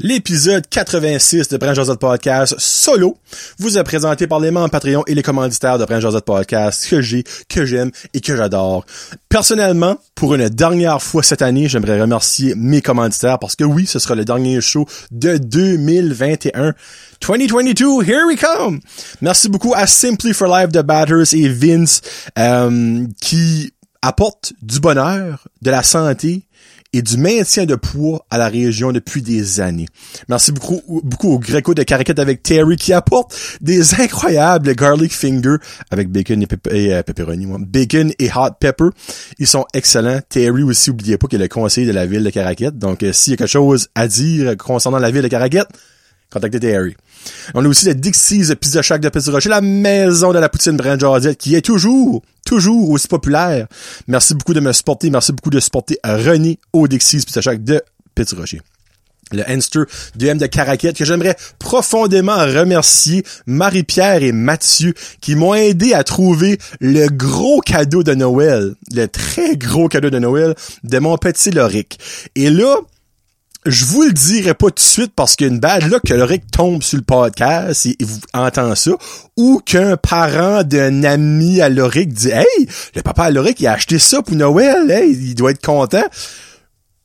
[0.00, 3.16] L'épisode 86 de Prince Josette Podcast solo
[3.58, 7.00] vous est présenté par les membres Patreon et les commanditaires de Prince Josette Podcast que
[7.00, 8.84] j'ai, que j'aime et que j'adore.
[9.28, 14.00] Personnellement, pour une dernière fois cette année, j'aimerais remercier mes commanditaires parce que oui, ce
[14.00, 16.74] sera le dernier show de 2021.
[17.20, 18.80] 2022, here we come!
[19.20, 22.00] Merci beaucoup à Simply for Life de Batters et Vince
[22.36, 23.72] euh, qui
[24.02, 26.42] apportent du bonheur, de la santé
[26.94, 29.88] et du maintien de poids à la région depuis des années.
[30.28, 35.56] Merci beaucoup, beaucoup au Greco de Caracat avec Terry qui apporte des incroyables garlic finger
[35.90, 38.90] avec bacon et, euh, pepperoni, bacon et hot pepper.
[39.40, 40.20] Ils sont excellents.
[40.28, 42.70] Terry aussi, oubliez pas qu'il est le conseiller de la ville de Caracat.
[42.70, 45.66] Donc, euh, s'il y a quelque chose à dire concernant la ville de Caracat,
[46.34, 46.96] contactez Terry.
[47.54, 50.76] On a aussi le Dixie's Pizza Shack de Petit Rocher, la maison de la poutine
[50.76, 53.66] Brand qui est toujours, toujours aussi populaire.
[54.08, 55.10] Merci beaucoup de me supporter.
[55.10, 57.82] Merci beaucoup de supporter René au Dixie's Pizza Shack de
[58.14, 58.60] Petit Rocher
[59.32, 59.84] le Henster
[60.20, 66.58] M de Caraquette, que j'aimerais profondément remercier Marie-Pierre et Mathieu qui m'ont aidé à trouver
[66.80, 70.54] le gros cadeau de Noël, le très gros cadeau de Noël
[70.84, 71.98] de mon petit Loric.
[72.34, 72.76] Et là,
[73.66, 75.98] je vous le dirai pas tout de suite parce qu'il y a une bad là
[76.04, 78.92] que Loric tombe sur le podcast et, vous entend ça,
[79.36, 83.72] ou qu'un parent d'un ami à Loric dit Hey, le papa à Loric il a
[83.72, 86.04] acheté ça pour Noël, hey, il doit être content.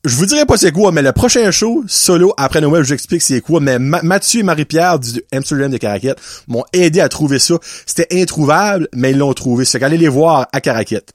[0.04, 2.94] Je vous dirai pas c'est quoi, mais le prochain show, solo, après Noël, je vous
[2.94, 7.38] explique c'est quoi, mais Mathieu et Marie-Pierre du Amsterdam de Caraquette m'ont aidé à trouver
[7.38, 7.56] ça.
[7.84, 9.66] C'était introuvable, mais ils l'ont trouvé.
[9.66, 11.12] C'est qu'allez les voir à Caraquette.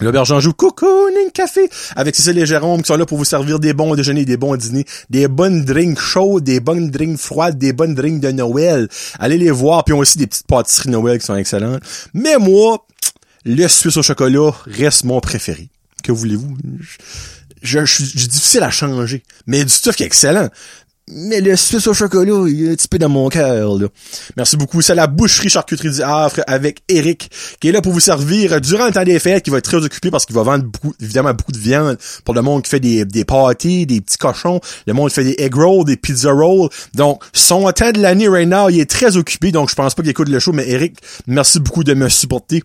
[0.00, 3.72] L'auberge joue Cocooning Café avec Cécile et Jérôme qui sont là pour vous servir des
[3.72, 7.94] bons déjeuners, des bons dîners, des bonnes drinks chaudes, des bonnes drinks froides, des bonnes
[7.94, 8.88] drinks de Noël.
[9.20, 11.82] Allez les voir, puis ils ont aussi des petites pâtisseries Noël qui sont excellentes.
[12.12, 12.84] Mais moi,
[13.44, 15.68] le Suisse au chocolat reste mon préféré.
[16.02, 16.56] Que voulez-vous?
[17.62, 19.22] Je, je, suis difficile à changer.
[19.46, 20.48] Mais du stuff qui est excellent.
[21.10, 23.88] Mais le Suisse au chocolat, il est un petit peu dans mon cœur, là.
[24.38, 24.80] Merci beaucoup.
[24.80, 27.30] C'est la boucherie charcuterie du Havre avec Eric,
[27.60, 29.84] qui est là pour vous servir durant le temps des fêtes, qui va être très
[29.84, 32.80] occupé parce qu'il va vendre beaucoup, évidemment, beaucoup de viande pour le monde qui fait
[32.80, 34.60] des, des pâtés, des petits cochons.
[34.86, 36.70] Le monde qui fait des egg rolls, des pizza rolls.
[36.94, 40.02] Donc, son temps de l'année right now, il est très occupé, donc je pense pas
[40.02, 40.96] qu'il écoute le show, mais Eric,
[41.26, 42.62] merci beaucoup de me supporter.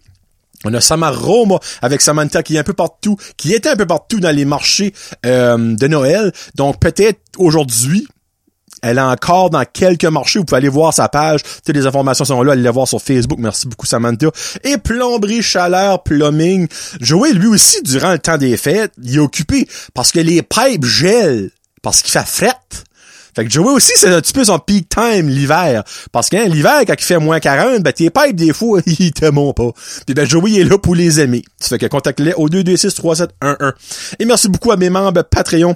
[0.66, 3.86] On a Samar Roma avec Samantha qui est un peu partout, qui était un peu
[3.86, 4.94] partout dans les marchés
[5.26, 6.34] euh, de Noël.
[6.56, 8.08] Donc peut-être aujourd'hui,
[8.82, 10.40] elle est encore dans quelques marchés.
[10.40, 11.42] Vous pouvez aller voir sa page.
[11.66, 12.54] Toutes les informations sont là.
[12.54, 13.40] Allez les voir sur Facebook.
[13.40, 14.28] Merci beaucoup, Samantha.
[14.64, 16.68] Et plomberie, chaleur, plumbing.
[17.00, 20.86] Joey, lui aussi, durant le temps des fêtes, il est occupé parce que les pipes
[20.86, 21.52] gèlent.
[21.82, 22.54] Parce qu'il fait fret.
[23.36, 25.84] Fait que Joey aussi, c'est un petit peu son peak time l'hiver.
[26.12, 29.14] Parce que hein, l'hiver, quand il fait moins 40, ben tes pipes, des fois, ils
[29.32, 29.72] montent pas.
[30.06, 31.44] Puis ben Joey est là pour les aimer.
[31.60, 33.74] Ça fait que contacte-les au 226 3711.
[34.20, 35.76] Et merci beaucoup à mes membres Patreon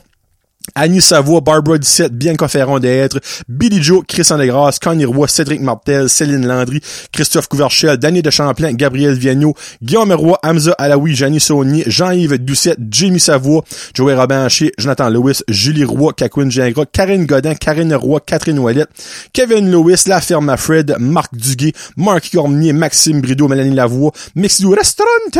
[0.75, 6.09] Annie Savoie, Barbara 17, Bianca Ferron d'être, Billy Joe, Christian Degrasse, Connie Roy, Cédric Martel,
[6.09, 6.81] Céline Landry,
[7.11, 12.79] Christophe Couverchel, Danny de Champlain, Gabriel Viagno, Guillaume Roy, Hamza Alaoui, Janie Saunier, Jean-Yves Doucette,
[12.89, 13.63] Jimmy Savoie,
[13.93, 14.47] Joey Robin
[14.77, 18.89] Jonathan Lewis, Julie Roy, Kakwin Gingras, Karine Godin, Karine Roy, Catherine Ouellette,
[19.33, 25.37] Kevin Lewis, La Ferme Fred, Marc Duguay, Marc Cormier, Maxime Brideau, Mélanie Lavoie, Mexidou Restaurante,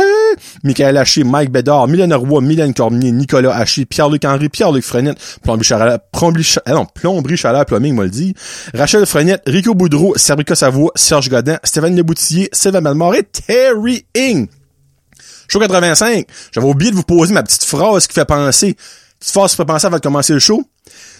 [0.62, 5.64] Michael Haché, Mike Bédard, Mylène Roy, Mylène Cormier, Nicolas Haché, Pierre-Luc Henry, Pierre-Luc Frenet, Plomberie
[5.64, 5.98] Chaleur,
[6.68, 6.86] non,
[7.36, 8.34] Chaleur m'a le dit.
[8.74, 14.48] Rachel Frenette, Rico Boudreau, Serbica Savoie, Serge Godin, Stéphane Leboutillier, Sylvain Malmore et Terry Ing.
[15.48, 16.26] Show 85.
[16.52, 18.76] J'avais oublié de vous poser ma petite phrase qui fait penser.
[19.18, 20.64] Petite phrase qui fait penser avant de commencer le show.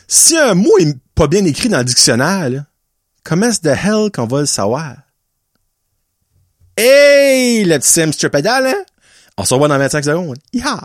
[0.09, 2.65] Si un mot est pas bien écrit dans le dictionnaire,
[3.23, 4.97] comment est-ce de hell qu'on va le savoir?
[6.77, 8.85] Hey, le petit Sam Stripedal, hein?
[9.37, 10.39] On se revoit dans 25 secondes.
[10.53, 10.81] Yeah!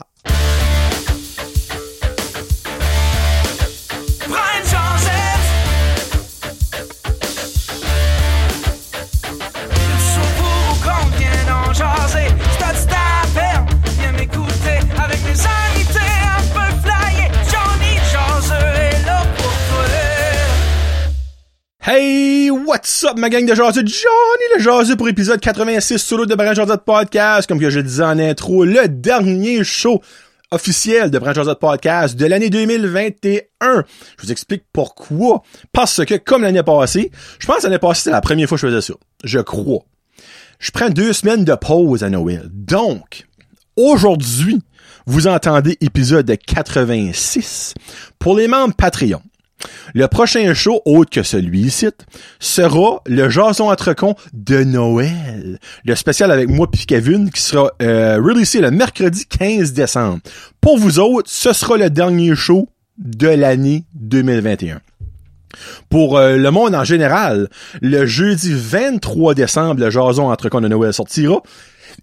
[21.92, 23.82] Hey, what's up ma gang de jaseux?
[23.84, 27.50] Johnny le jaseux pour épisode 86 solo de Branch de Podcast.
[27.50, 30.00] Comme que je disais en intro, le dernier show
[30.52, 33.42] officiel de Branch Podcast de l'année 2021.
[33.62, 35.42] Je vous explique pourquoi.
[35.74, 37.10] Parce que, comme l'année passée,
[37.40, 38.94] je pense que l'année passée, c'était la première fois que je faisais ça.
[39.24, 39.82] Je crois.
[40.60, 42.50] Je prends deux semaines de pause à Noël.
[42.52, 43.26] Donc,
[43.76, 44.62] aujourd'hui,
[45.08, 47.74] vous entendez épisode 86
[48.20, 49.24] pour les membres Patreon.
[49.94, 51.90] Le prochain show, autre que celui-ci,
[52.40, 53.96] sera le Jason entre
[54.34, 55.60] de Noël.
[55.86, 60.20] Le spécial avec moi puis Kevin qui sera euh, releasé le mercredi 15 décembre.
[60.62, 64.80] Pour vous autres, ce sera le dernier show de l'année 2021.
[65.90, 67.50] Pour euh, le monde en général,
[67.82, 71.42] le jeudi 23 décembre, le Jason entre de Noël sortira.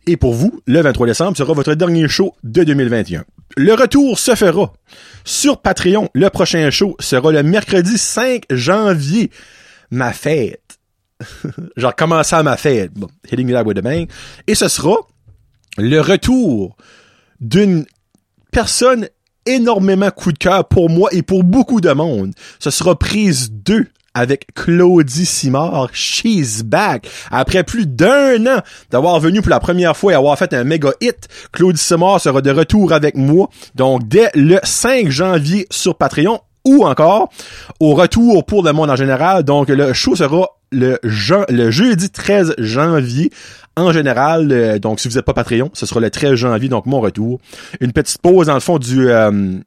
[0.07, 3.25] Et pour vous, le 23 décembre sera votre dernier show de 2021.
[3.59, 4.75] Le retour se fera
[5.25, 6.11] sur Patreon.
[6.15, 9.31] Le prochain show sera le mercredi 5 janvier.
[9.91, 10.79] Ma fête.
[11.77, 12.93] Genre commencer à ma fête.
[12.93, 14.09] Bon, hitting me with a bang.
[14.47, 14.97] Et ce sera
[15.79, 16.77] le retour
[17.41, 17.87] d'une
[18.53, 19.09] personne
[19.47, 22.35] énormément coup de cœur pour moi et pour beaucoup de monde.
[22.59, 25.91] Ce sera prise 2 avec Claudie Simard.
[25.93, 27.09] She's back.
[27.31, 28.61] Après plus d'un an
[28.91, 32.41] d'avoir venu pour la première fois et avoir fait un méga hit, Claudie Simard sera
[32.41, 33.51] de retour avec moi.
[33.75, 37.29] Donc, dès le 5 janvier sur Patreon ou encore
[37.79, 39.43] au retour pour le monde en général.
[39.45, 43.31] Donc, le show sera le, jeudi 13 janvier
[43.77, 46.87] en général, euh, donc si vous n'êtes pas Patreon, ce sera le 13 janvier, donc
[46.87, 47.39] mon retour.
[47.81, 49.59] Une petite pause, dans le fond, du, euh,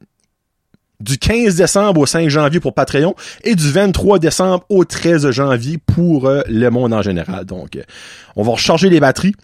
[1.00, 3.14] du 15 décembre au 5 janvier pour Patreon
[3.44, 7.44] et du 23 décembre au 13 janvier pour euh, le monde en général.
[7.44, 7.78] Donc,
[8.36, 9.34] on va recharger les batteries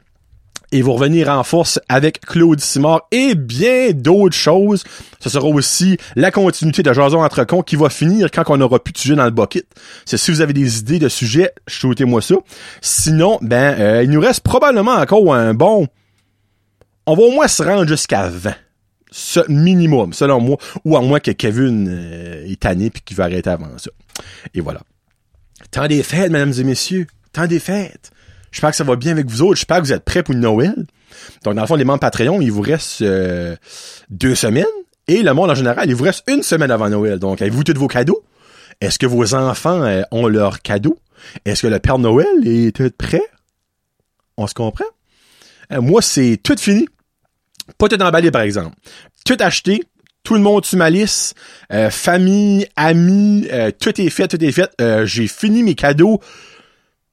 [0.73, 4.85] et vous revenir en force avec Claude Simard et bien d'autres choses.
[5.21, 8.83] Ce sera aussi la continuité de Jason entre cons qui va finir quand on aura
[8.83, 9.67] plus de dans le bucket.
[10.05, 12.35] Si vous avez des idées de sujets, shootez-moi ça.
[12.81, 15.87] Sinon, ben, euh, il nous reste probablement encore un bon...
[17.09, 18.53] On va au moins se rendre jusqu'à 20.
[19.49, 20.59] Minimum, selon moi.
[20.85, 23.91] Ou à moins que Kevin euh, est tanné puis qu'il va arrêter avant ça.
[24.55, 24.81] Et voilà.
[25.71, 27.07] Temps des fêtes, mesdames et messieurs.
[27.33, 28.11] Temps des fêtes.
[28.51, 29.57] J'espère que ça va bien avec vous autres.
[29.57, 30.75] J'espère que vous êtes prêts pour Noël.
[31.45, 33.57] Donc, dans le fond, les membres Patreon, il vous reste euh,
[34.11, 34.65] deux semaines.
[35.09, 37.19] Et le monde en général, il vous reste une semaine avant Noël.
[37.19, 38.23] Donc, avez-vous tous vos cadeaux?
[38.81, 40.99] Est-ce que vos enfants euh, ont leurs cadeaux?
[41.45, 43.23] Est-ce que le Père Noël est prêt?
[44.37, 44.85] On se comprend?
[45.71, 46.87] Moi, c'est tout fini.
[47.79, 48.77] Pas tout emballé, par exemple.
[49.25, 49.83] Tout acheté.
[50.23, 51.37] Tout le monde sur ma liste.
[51.91, 53.47] famille, amis,
[53.81, 54.71] tout est fait, tout est fait.
[55.05, 56.21] J'ai fini mes cadeaux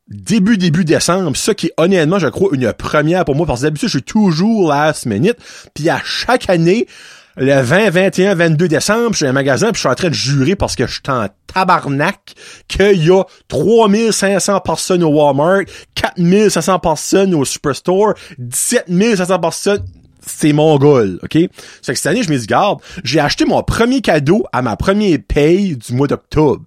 [0.07, 3.65] début, début décembre, ça qui est honnêtement, je crois, une première pour moi, parce que
[3.65, 5.37] d'habitude, je suis toujours last minute,
[5.73, 6.87] puis à chaque année,
[7.35, 10.09] le 20, 21, 22 décembre, je suis à un magasin, puis je suis en train
[10.09, 12.33] de jurer parce que je suis en tabarnak
[12.67, 15.63] qu'il y a 3500 personnes au Walmart,
[15.95, 18.13] 4500 personnes au Superstore,
[18.51, 19.83] 17500 personnes
[20.25, 21.37] c'est mon goal, OK?
[21.81, 24.75] C'est que cette année, je me dis, garde, j'ai acheté mon premier cadeau à ma
[24.75, 26.63] première paye du mois d'octobre.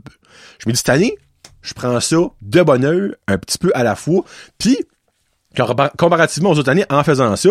[0.59, 1.17] Je me dis, cette année,
[1.63, 4.25] je prends ça de bonheur, un petit peu à la fois,
[4.59, 4.79] puis
[5.97, 7.51] comparativement aux autres années, en faisant ça,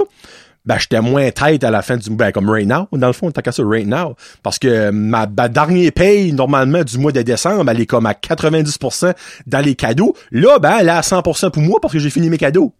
[0.65, 3.29] ben, j'étais moins tête à la fin du ben, comme right now, dans le fond,
[3.29, 4.15] t'as qu'à ça, right now.
[4.41, 9.13] Parce que ma, dernière paye, normalement, du mois de décembre, elle est comme à 90%
[9.45, 10.15] dans les cadeaux.
[10.31, 12.73] Là, ben, elle est à 100% pour moi parce que j'ai fini mes cadeaux.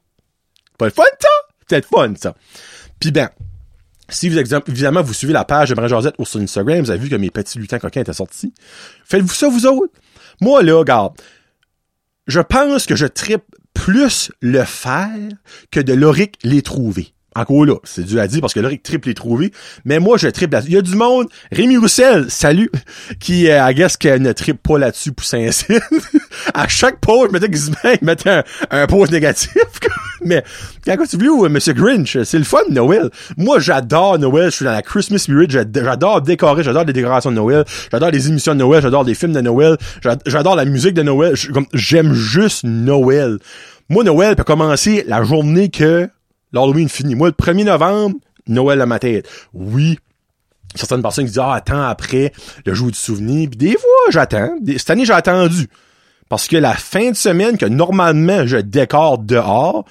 [0.78, 1.28] Pas le fun, ça?
[1.68, 2.36] Peut-être fun, ça.
[3.00, 3.30] Puis ben,
[4.10, 7.00] si vous, évidemment, vous suivez la page de Brun Josette ou sur Instagram, vous avez
[7.00, 8.54] vu que mes petits lutins coquins étaient sortis.
[9.06, 9.94] Faites-vous ça, vous autres?
[10.42, 11.14] Moi, là, regarde,
[12.28, 13.44] je pense que je tripe
[13.74, 15.10] plus le faire
[15.72, 17.14] que de l'oric les trouver.
[17.36, 19.52] Encore là, c'est dû à dire parce que l'oric triple les trouver.
[19.84, 20.72] Mais moi, je tripe là-dessus.
[20.72, 22.72] Il y a du monde, Rémi Roussel, salut,
[23.20, 25.50] qui, euh, I guess, que ne tripe pas là-dessus pour saint
[26.54, 29.52] à chaque pause, je il mettait un, un pause négatif.
[30.26, 30.44] Mais
[30.86, 33.10] quand tu vu, euh, Monsieur Grinch, c'est le fun Noël.
[33.38, 34.46] Moi, j'adore Noël.
[34.52, 35.48] Je suis dans la Christmas spirit.
[35.50, 36.64] J'adore décorer.
[36.64, 37.66] J'adore les décorations de Noël.
[37.92, 38.82] J'adore les émissions de Noël.
[38.82, 39.78] J'adore les films de Noël.
[40.26, 41.36] J'adore la musique de Noël.
[41.74, 43.40] J'aime juste Noël.
[43.90, 46.10] Moi, Noël peut commencer la journée que
[46.54, 47.16] l'Halloween finit.
[47.16, 48.16] Moi, le 1er novembre,
[48.48, 49.28] Noël à ma tête.
[49.54, 50.00] Oui,
[50.76, 52.32] certaines personnes qui disent, ah, attends après
[52.66, 53.50] le jour du souvenir.
[53.50, 54.56] Puis des fois, j'attends.
[54.78, 55.68] Cette année, j'ai attendu.
[56.30, 59.86] Parce que la fin de semaine que normalement je décore dehors,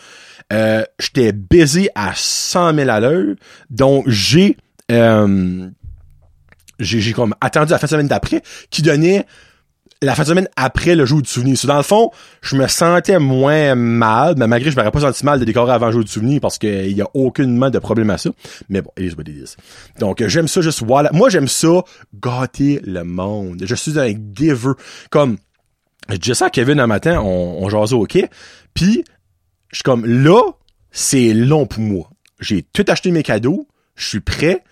[0.53, 3.35] euh, j'étais baisé à 100 000 à l'heure.
[3.71, 4.57] Donc, j'ai,
[4.93, 5.69] euh,
[6.79, 9.27] j'ai, comme attendu la fin de semaine d'après qui donnait
[10.03, 11.57] la fin de semaine après le jour du souvenir.
[11.65, 12.11] dans le fond,
[12.43, 15.87] je me sentais moins mal, mais malgré je m'aurais pas senti mal de décorer avant
[15.87, 18.31] le jour du souvenir parce qu'il y a aucunement de problème à ça.
[18.69, 19.57] Mais bon, it is what it is.
[19.99, 21.11] Donc, j'aime ça juste voilà.
[21.13, 21.83] Moi, j'aime ça
[22.21, 23.63] gâter le monde.
[23.65, 24.73] Je suis un giver.
[25.11, 25.39] Comme,
[26.11, 28.29] je disais ça à Kevin un matin, on, on jasait au quai,
[28.75, 29.05] puis
[29.71, 30.41] je suis comme, là,
[30.91, 32.11] c'est long pour moi.
[32.41, 34.63] J'ai tout acheté mes cadeaux, je suis prêt,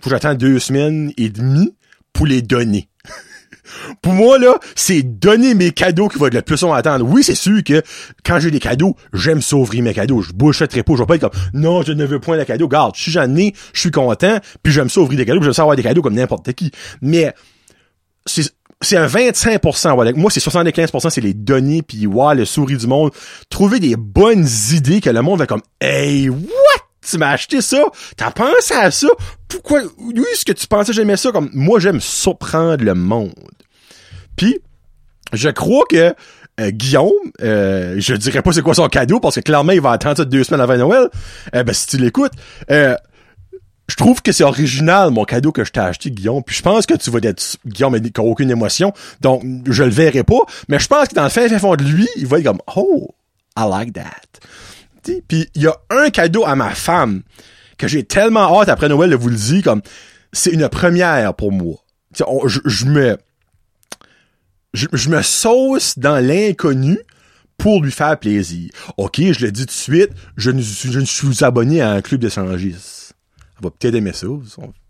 [0.00, 1.74] faut j'attends deux semaines et demie
[2.12, 2.88] pour les donner.
[4.02, 7.06] pour moi, là, c'est donner mes cadeaux qui va être le plus long à attendre.
[7.06, 7.82] Oui, c'est sûr que
[8.24, 10.22] quand j'ai des cadeaux, j'aime s'ouvrir mes cadeaux.
[10.22, 10.92] Je très pas.
[10.94, 12.68] Je vais pas être comme, non, je ne veux point de cadeaux.
[12.68, 15.76] Garde, si j'en ai, je suis content, puis j'aime s'ouvrir des cadeaux, puis j'aime avoir
[15.76, 16.70] des cadeaux comme n'importe qui.
[17.00, 17.32] Mais,
[18.26, 18.50] c'est,
[18.82, 20.14] c'est un 25%.
[20.16, 23.10] Moi, c'est 75%, c'est les données, puis ouais, le souris du monde.
[23.50, 26.40] Trouver des bonnes idées que le monde va comme Hey, what?
[27.08, 27.82] Tu m'as acheté ça?
[28.16, 29.08] T'as pensé à ça?
[29.48, 29.80] Pourquoi?
[29.98, 31.32] Oui, est-ce que tu pensais j'aimais ça?
[31.32, 33.32] Comme moi, j'aime surprendre le monde.
[34.36, 34.60] Puis,
[35.32, 36.14] je crois que
[36.60, 37.10] euh, Guillaume,
[37.42, 40.24] euh, je dirais pas c'est quoi son cadeau parce que clairement il va attendre ça
[40.24, 41.08] deux semaines avant Noël.
[41.54, 42.32] Euh, ben si tu l'écoutes,
[42.70, 42.96] euh,
[43.90, 46.44] je trouve que c'est original mon cadeau que je t'ai acheté Guillaume.
[46.44, 50.22] Puis je pense que tu vas être Guillaume n'a aucune émotion, donc je le verrai
[50.22, 50.38] pas.
[50.68, 52.60] Mais je pense que dans le fin, fin fond de lui, il va être comme
[52.76, 53.08] oh
[53.58, 55.20] I like that.
[55.26, 57.22] Puis il y a un cadeau à ma femme
[57.78, 59.82] que j'ai tellement hâte après Noël de vous le dire comme
[60.32, 61.74] c'est une première pour moi.
[62.14, 63.18] je, me
[64.72, 67.00] je, me sauce dans l'inconnu
[67.58, 68.70] pour lui faire plaisir.
[68.98, 72.02] OK, je le dis tout de suite, je ne, je ne suis abonné à un
[72.02, 72.99] club d'échangistes.
[73.62, 74.38] Va peut-être aimer ça, on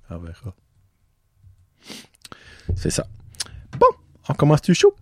[0.08, 0.54] verra.
[2.76, 3.06] C'est ça.
[3.78, 3.86] Bon,
[4.28, 4.94] on commence du show.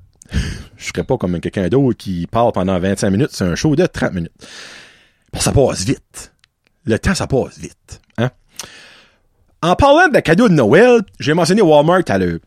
[0.77, 3.87] Je serais pas comme quelqu'un d'autre qui parle pendant 25 minutes, c'est un show de
[3.87, 4.33] 30 minutes.
[5.33, 6.33] Bon, ça passe vite.
[6.85, 8.01] Le temps, ça passe vite.
[8.17, 8.31] Hein?
[9.61, 12.39] En parlant de cadeau de Noël, j'ai mentionné Walmart à l'heure.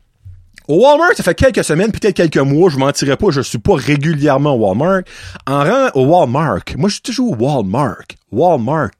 [0.67, 3.75] Au Walmart, ça fait quelques semaines, peut-être quelques mois, je mentirais pas, je suis pas
[3.75, 5.01] régulièrement Walmart.
[5.45, 8.05] En rang au Walmart, moi je suis toujours au Walmart.
[8.31, 8.91] Walmart.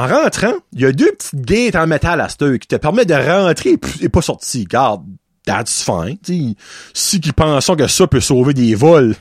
[0.00, 3.08] En rentrant, il y a deux petites gates en métal à ce qui te permettent
[3.08, 4.64] de rentrer et pas sortir.
[4.66, 5.04] Garde,
[5.44, 6.16] that's fine.
[6.22, 6.54] T'sais.
[6.94, 9.14] Si qui pensent que ça peut sauver des vols,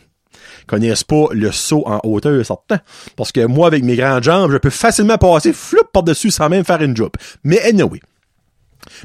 [0.68, 2.80] connaissent pas le saut en hauteur certain.
[3.18, 6.64] Parce que moi, avec mes grandes jambes, je peux facilement passer floup par-dessus sans même
[6.64, 7.12] faire une job.
[7.44, 8.00] Mais anyway.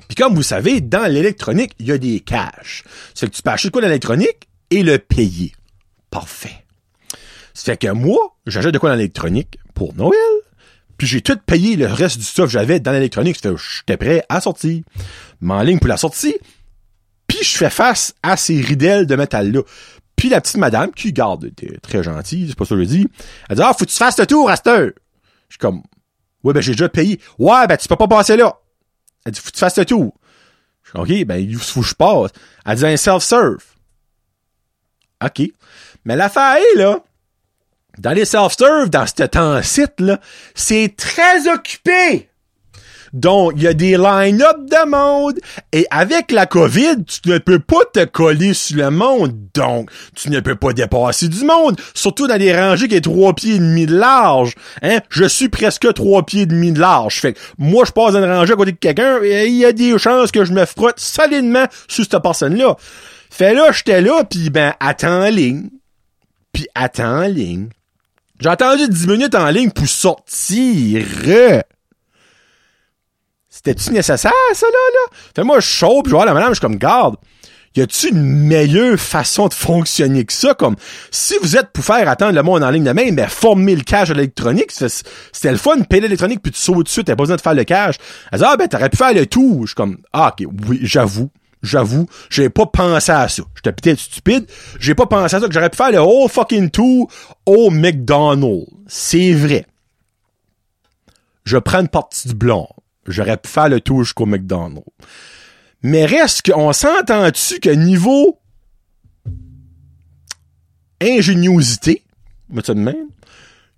[0.06, 2.84] Puis comme vous savez, dans l'électronique, il y a des caches.
[3.14, 5.52] C'est que tu peux acheter quoi l'électronique et le payer.
[6.08, 6.64] Parfait.
[7.52, 10.43] Ça fait que moi, j'achète de quoi dans l'électronique pour Noël.
[10.96, 13.40] Puis j'ai tout payé le reste du stuff que j'avais dans l'électronique.
[13.42, 14.82] J'étais prêt à sortir.
[15.40, 16.36] ligne pour la sortie.
[17.26, 19.62] Puis je fais face à ces ridelles de métal-là.
[20.16, 21.50] Puis la petite madame, qui garde,
[21.82, 23.08] très gentille, c'est pas ça que je dis,
[23.48, 24.54] elle dit, ah, faut que tu fasses le tour à.
[24.54, 24.92] Je
[25.50, 25.82] suis comme,
[26.44, 27.20] ouais, ben j'ai déjà payé.
[27.38, 28.56] Ouais, ben tu peux pas passer là.
[29.24, 30.14] Elle dit, faut que tu fasses le tour.
[30.84, 32.30] Je dis, OK, ben, il faut que je passe.
[32.64, 33.64] Elle dit, un self-serve.
[35.24, 35.42] OK.
[36.04, 37.02] Mais l'affaire est, là,
[37.98, 40.20] dans les self-serve, dans ce temps-site, là,
[40.54, 42.28] c'est très occupé.
[43.14, 45.38] Donc, il y a des line-up de monde.
[45.72, 49.32] Et avec la COVID, tu ne peux pas te coller sur le monde.
[49.54, 51.80] Donc, tu ne peux pas dépasser du monde.
[51.94, 54.56] Surtout dans des rangées qui est trois pieds et demi de large.
[54.82, 54.98] Hein?
[55.10, 57.20] Je suis presque trois pieds et demi de large.
[57.20, 59.64] Fait que moi, je passe dans une rangée à côté de quelqu'un et il y
[59.64, 62.76] a des chances que je me frotte solidement sur cette personne-là.
[63.30, 65.70] Fait là, j'étais là, puis ben, attends en ligne.
[66.52, 67.68] Puis attends en ligne.
[68.40, 71.06] J'ai attendu 10 minutes en ligne pour sortir.
[73.48, 75.16] C'était-tu nécessaire, ça, là, là?
[75.34, 77.16] Fait moi, je chauffe, je vois la madame, je suis comme, garde,
[77.76, 80.54] y a-tu une meilleure façon de fonctionner que ça?
[80.54, 80.76] Comme,
[81.10, 83.82] si vous êtes pour faire attendre le monde en ligne de main, mais former le
[83.82, 87.22] cash électronique, c'était le fun, payer l'électronique, puis tu sautes tout de suite, t'as pas
[87.22, 87.96] besoin de faire le cash.
[88.32, 89.60] Elle dit, ah, ben, t'aurais pu faire le tout.
[89.62, 91.30] Je suis comme, ah, ok, oui, j'avoue.
[91.64, 93.42] J'avoue, j'ai pas pensé à ça.
[93.54, 94.46] J'étais peut-être stupide.
[94.78, 97.08] J'ai pas pensé à ça que j'aurais pu faire le whole fucking tout
[97.46, 98.66] au McDonald's.
[98.86, 99.66] C'est vrai.
[101.44, 102.68] Je prends une partie du blanc.
[103.06, 104.84] J'aurais pu faire le tour jusqu'au McDonald's.
[105.82, 108.38] Mais reste qu'on s'entend-tu que niveau
[111.00, 112.02] ingéniosité,
[112.74, 113.08] même,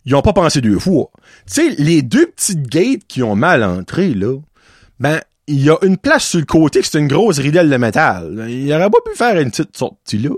[0.05, 1.11] ils ont pas pensé deux fois.
[1.47, 4.39] Tu sais, les deux petites gates qui ont mal entré, là,
[4.99, 7.77] ben, il y a une place sur le côté que c'est une grosse ridelle de
[7.77, 8.47] métal.
[8.49, 10.31] Il aurait pas pu faire une petite sortie là.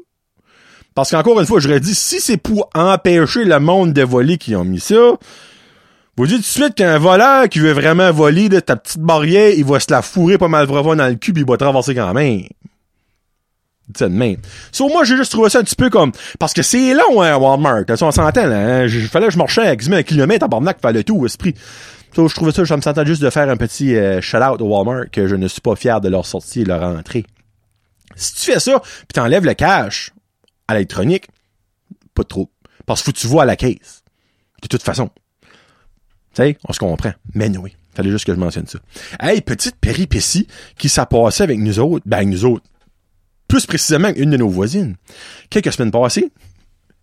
[0.94, 4.56] Parce qu'encore une fois, j'aurais dit, si c'est pour empêcher le monde de voler qui
[4.56, 4.96] ont mis ça,
[6.16, 9.52] vous dites tout de suite qu'un voleur qui veut vraiment voler de ta petite barrière,
[9.56, 12.12] il va se la fourrer pas mal vraiment dans le cul il va traverser quand
[12.12, 12.42] même.
[13.96, 14.36] C'est de même.
[14.72, 16.10] So, moi, j'ai juste trouvé ça un petit peu comme,
[16.40, 17.84] parce que c'est long, hein, Walmart.
[17.88, 18.88] On s'entend, là, hein?
[19.10, 21.54] Fallait que je marchais avec 10 000 km à Barnac le tout, esprit.
[22.14, 24.66] So, je trouvais ça, je me sentais juste de faire un petit euh, shout-out au
[24.66, 27.24] Walmart que je ne suis pas fier de leur sortie et leur entrée.
[28.16, 30.12] Si tu fais ça, pis t'enlèves le cash
[30.66, 31.28] à l'électronique,
[32.14, 32.50] pas trop.
[32.86, 34.02] Parce que tu vois à la caisse.
[34.62, 35.10] De toute façon
[36.68, 37.12] on se comprend.
[37.34, 38.78] Mais oui, fallait juste que je mentionne ça.
[39.20, 40.46] Hey, petite péripétie
[40.76, 42.64] qui s'est passée avec nous autres, ben nous autres.
[43.48, 44.96] Plus précisément une de nos voisines.
[45.50, 46.30] Quelques semaines passées.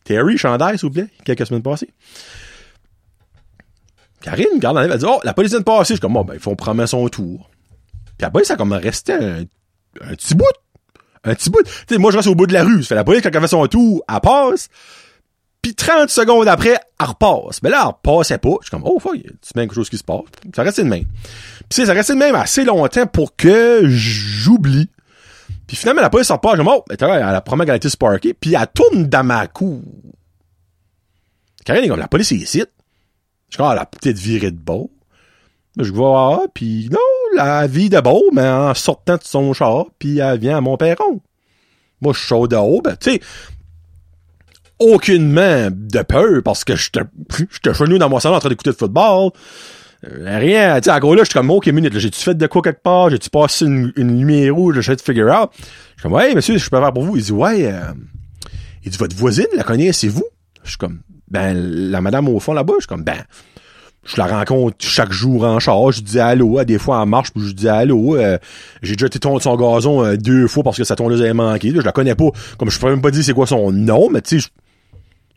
[0.04, 1.08] Terry, chandail, s'il vous plaît.
[1.24, 1.90] Quelques semaines passées.
[4.22, 5.94] Karine, garde en elle, dit, oh, la police vient de passer.
[5.94, 7.50] Je suis comme, bon, ben, il faut prendre son tour.
[8.18, 9.44] Puis après, ça a comme resté un,
[10.02, 10.46] un petit bout.
[11.24, 11.64] Un petit bout.
[11.64, 12.84] Tu sais, moi, je reste au bout de la rue.
[12.84, 14.70] Ça fait la police, quand elle fait son tour, elle passe.
[15.62, 17.64] Puis 30 secondes après, elle repasse.
[17.64, 18.56] Mais là, elle repassait pas.
[18.62, 20.22] Je suis comme, oh, fuck, c'est même quelque chose qui se passe.
[20.56, 21.06] Ça restait de même.
[21.70, 24.90] Puis ça restait de même assez longtemps pour que j'oublie.
[25.66, 26.56] Puis finalement, la police repart.
[26.56, 28.36] Je me dis, oh, elle a promis qu'elle a été sparkée.
[28.36, 29.82] Puis elle tourne dans ma cour.
[31.66, 32.64] Karine est comme, la police est ici.
[33.56, 34.92] Je crois, elle a peut-être viré de beau.
[35.80, 37.00] Je vois, puis non,
[37.38, 40.76] la vie de beau, mais en sortant de son char, puis elle vient à mon
[40.76, 41.22] perron.
[42.02, 43.22] Moi, je suis chaud de haut, ben, tu sais,
[44.78, 48.76] aucunement de peur parce que j'étais chez nous dans mon salon en train d'écouter le
[48.76, 49.32] football.
[50.06, 52.84] Euh, rien, tu sais, encore là, j'étais comme, ok, minute, j'ai-tu fait de quoi quelque
[52.84, 53.10] part?
[53.10, 54.82] J'ai-tu passé une, lumière rouge?
[54.82, 55.50] J'ai de figure out.
[55.54, 57.16] Je suis comme, ouais, monsieur, je peux faire pour vous?
[57.16, 57.94] Il dit, ouais, euh,
[58.84, 60.26] il dit, votre voisine, la connaissez-vous?
[60.66, 63.24] Je suis comme, ben, la madame au fond là-bas, je suis comme, ben,
[64.06, 67.48] je la rencontre chaque jour en charge, je dis allô, des fois en marche, puis
[67.48, 68.16] je dis allô.
[68.16, 68.38] Euh,
[68.84, 71.72] j'ai déjà été tombé son gazon euh, deux fois parce que sa tondeuse avait manqué.
[71.72, 72.30] je la connais pas.
[72.58, 74.48] Comme je peux même pas dire c'est quoi son nom, mais tu sais,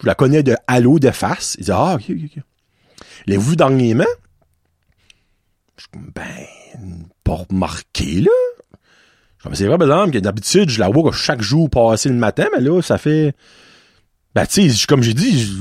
[0.00, 1.56] je, la connais de allô de face.
[1.58, 2.42] Il dit Ah, ok, ok, ok.
[3.26, 4.04] L'avez-vous dernièrement?
[5.76, 6.22] Je ben,
[7.24, 8.30] pas remarqué, là.
[9.42, 12.60] Comme c'est vrai, par que d'habitude, je la vois chaque jour passer le matin, mais
[12.60, 13.34] là, ça fait.
[14.38, 15.52] Ben, tu sais, comme j'ai dit,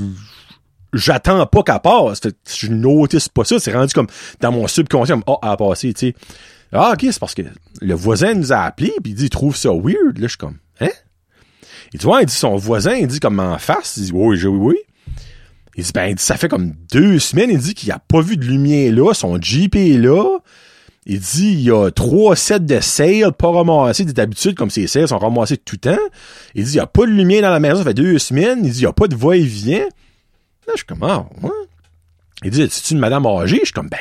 [0.94, 2.22] j'attends pas qu'elle passe.
[2.48, 3.58] je notice pas ça.
[3.58, 4.06] C'est rendu comme
[4.40, 5.96] dans mon subconscient, oh, elle a passé.
[6.72, 7.42] Ah, ok, c'est parce que
[7.82, 10.20] le voisin nous a appelé puis il dit, il trouve ça weird.
[10.20, 10.92] Là, je suis comme, hein?
[11.92, 13.98] Il dit, il dit, son voisin, il dit comme en face.
[13.98, 14.76] Il dit, oui, oui, oui.
[15.76, 18.46] Il dit, ben, ça fait comme deux semaines, il dit qu'il a pas vu de
[18.46, 20.38] lumière là, son Jeep est là.
[21.10, 25.08] Il dit, il y a trois sets de sales pas ramassés d'habitude, comme ces sales
[25.08, 26.02] sont ramassés tout le temps.
[26.54, 28.60] Il dit, il y a pas de lumière dans la maison, ça fait deux semaines.
[28.66, 29.86] Il dit, il y a pas de va-et-vient.
[29.86, 31.50] Là, je suis comme, ah, ouais.
[32.44, 33.60] Il dit, c'est une madame âgée?
[33.60, 33.98] Je suis comme, ben,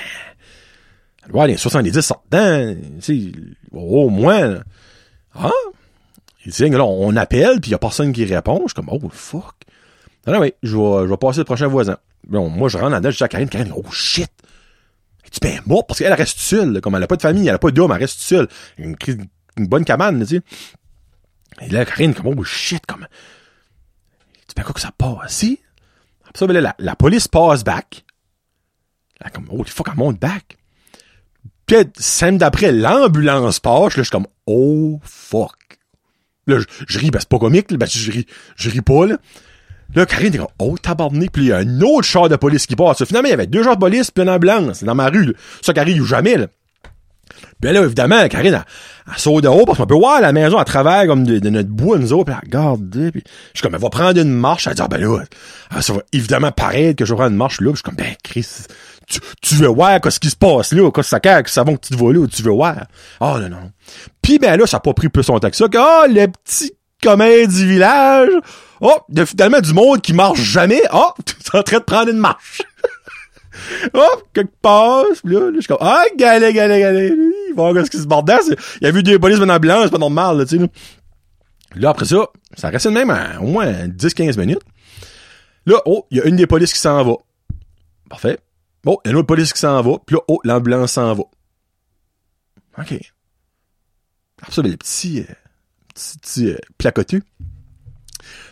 [1.24, 4.58] elle doit aller 70 sortant, tu au moins.
[5.32, 5.50] Ah?
[6.44, 8.62] Il dit, là, on appelle, puis il y a personne qui répond.
[8.66, 9.54] Je suis comme, oh, fuck.
[10.26, 11.98] Non, oui, je vais, passer le prochain voisin.
[12.26, 14.28] Bon, moi, je rentre dans dedans, je dis à Karine, Karine, oh shit!
[15.32, 17.58] Tu ben mort parce qu'elle reste seule, comme elle a pas de famille, elle a
[17.58, 18.48] pas d'homme, elle reste seule.
[18.78, 18.96] Une,
[19.56, 20.42] une bonne cabane, tu sais.
[21.62, 23.06] Et là, Karine, comme, oh shit, comme.
[24.46, 25.32] Tu ben quoi que ça passe?
[25.32, 25.60] Si?
[26.34, 28.04] ça, ben là, la, police passe back.
[29.20, 30.58] Là, comme, oh, fuck, elle monte back.
[31.66, 33.96] Puis, semaine d'après, l'ambulance passe.
[33.96, 35.56] Là, je suis comme, oh, fuck.
[36.46, 39.16] Là, je, ris, ben, c'est pas comique, là, ben, je ris, je ris pas, là.
[39.96, 42.66] Là, Karine est comme, oh, tabarnak, puis il y a un autre char de police
[42.66, 43.02] qui passe.
[43.04, 45.32] Finalement, il y avait deux chars de police puis une ambulance dans ma rue, là.
[45.62, 46.46] Ça arrive jamais, là.
[47.60, 48.64] Puis là, évidemment, Karine, elle,
[49.08, 51.70] elle saute de haut parce qu'on peut voir la maison à travers comme de, notre
[51.70, 54.66] bois, nous autres, puis elle regarde, puis je suis comme, elle va prendre une marche,
[54.66, 55.24] elle dit, ah ben là,
[55.80, 58.14] ça va évidemment paraître que je prendre une marche là, puis je suis comme, ben
[58.22, 58.46] Chris,
[59.08, 61.72] tu, tu veux voir qu'est-ce qui se passe là, qu'est-ce que ça, que ça va
[61.72, 62.84] que tu te vois là, tu veux voir?
[63.20, 63.70] Ah oh, non, non.
[64.20, 66.26] Puis ben là, ça a pas pris plus son temps que ça, que, oh, le
[66.26, 66.72] petit
[67.06, 68.30] comédie du village,
[68.80, 72.10] oh, de, finalement du monde qui marche jamais, oh, tu es en train de prendre
[72.10, 72.62] une marche.
[73.94, 77.14] oh, quelque pis là, là je suis comme, ah, galé, galé, galé,
[77.48, 78.38] il va voir ce qui se bordait,
[78.80, 80.68] il a vu des polices en blanc, c'est pas normal, là, tu sais, là.
[81.74, 84.62] Là, après ça, ça reste même à au moins 10-15 minutes.
[85.66, 87.16] Là, oh, il y a une des polices qui s'en va.
[88.08, 88.38] Parfait.
[88.86, 89.98] Oh, il y a une autre police qui s'en va.
[90.06, 91.24] Puis là, oh, l'ambulance s'en va.
[92.78, 92.94] OK.
[94.40, 95.34] Après ça, ben, les petits, euh,
[95.96, 97.22] petits euh, placotus.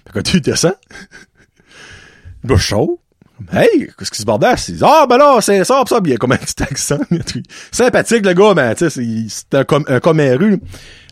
[0.05, 0.75] Placotus descend.
[2.45, 3.01] Le chaud.
[3.53, 4.55] Hey, qu'est-ce qui se bordait?
[4.83, 7.01] Ah, ben là, c'est ça, ça, il y a comme un petit accent.
[7.73, 10.59] Sympathique, le gars, ben, tu sais, c'est un, com un.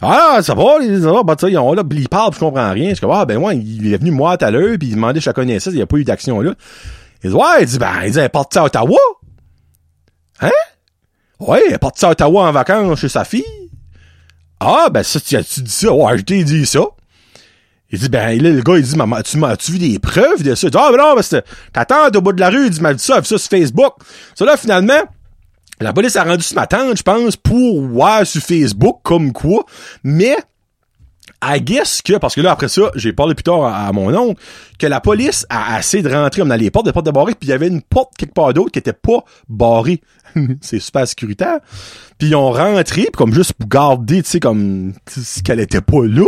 [0.01, 2.90] Ah, ça va, ça va, ben, tu sais, ils là, il je comprends rien.
[2.90, 5.21] Je suis ah, ben, ouais, il est venu moi tout à l'heure, puis il demandait
[5.21, 6.55] si je connaissais, il n'y a pas eu d'action là.
[7.25, 8.99] Il dit, ouais, il dit, ben, il dit, elle est partie à Ottawa.
[10.40, 10.51] Hein?
[11.40, 13.45] Ouais, elle est partie à Ottawa en vacances chez sa fille.
[14.64, 15.92] Ah, ben, ça, tu as-tu dit ça?
[15.92, 16.83] Ouais, je t'ai dit ça.
[17.90, 20.42] Il dit, ben, là, le gars, il dit, maman, tu m'as, tu vu des preuves
[20.42, 20.68] de ça?
[20.68, 22.94] Il dit, ah, ben non, ben, t'attends au bout de la rue, il dit, m'a
[22.94, 23.94] dit ça, ça sur Facebook.
[24.37, 25.03] Ça, là, finalement,
[25.81, 29.64] la police a rendu ce matin, je pense, pour voir sur Facebook, comme quoi,
[30.05, 30.37] mais,
[31.44, 34.40] I guess que, parce que là, après ça, j'ai parlé plus tard à, mon oncle,
[34.79, 37.35] que la police a essayé de rentrer comme dans les portes, des portes de barrées,
[37.35, 40.01] puis il y avait une porte quelque part d'autre qui était pas barrée.
[40.61, 41.59] c'est super sécuritaire.
[42.23, 44.93] Puis ils ont rentré, comme juste pour garder, tu sais, comme
[45.45, 46.23] qu'elle était pas là,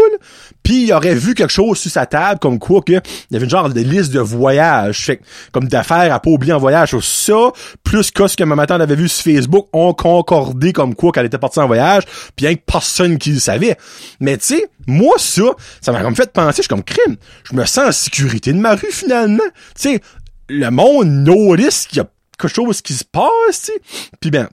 [0.65, 3.45] Puis il aurait vu quelque chose sur sa table, comme quoi que il y avait
[3.45, 5.21] une genre de liste de voyage, fait
[5.53, 6.99] comme d'affaires à pas oublier en voyage.
[6.99, 7.53] Ça,
[7.85, 11.27] plus que ce que ma matin avait vu sur Facebook, ont concordé comme quoi qu'elle
[11.27, 12.03] était partie en voyage,
[12.35, 13.77] puis que personne qui le savait.
[14.19, 15.45] Mais tu sais, moi ça,
[15.81, 17.19] ça m'a comme fait penser, je suis comme crime.
[17.49, 19.47] Je me sens en sécurité de ma rue finalement.
[19.77, 20.01] Tu sais,
[20.49, 23.81] le monde notice qu'il y a quelque chose qui se passe, tu sais.
[24.21, 24.49] Puis ben,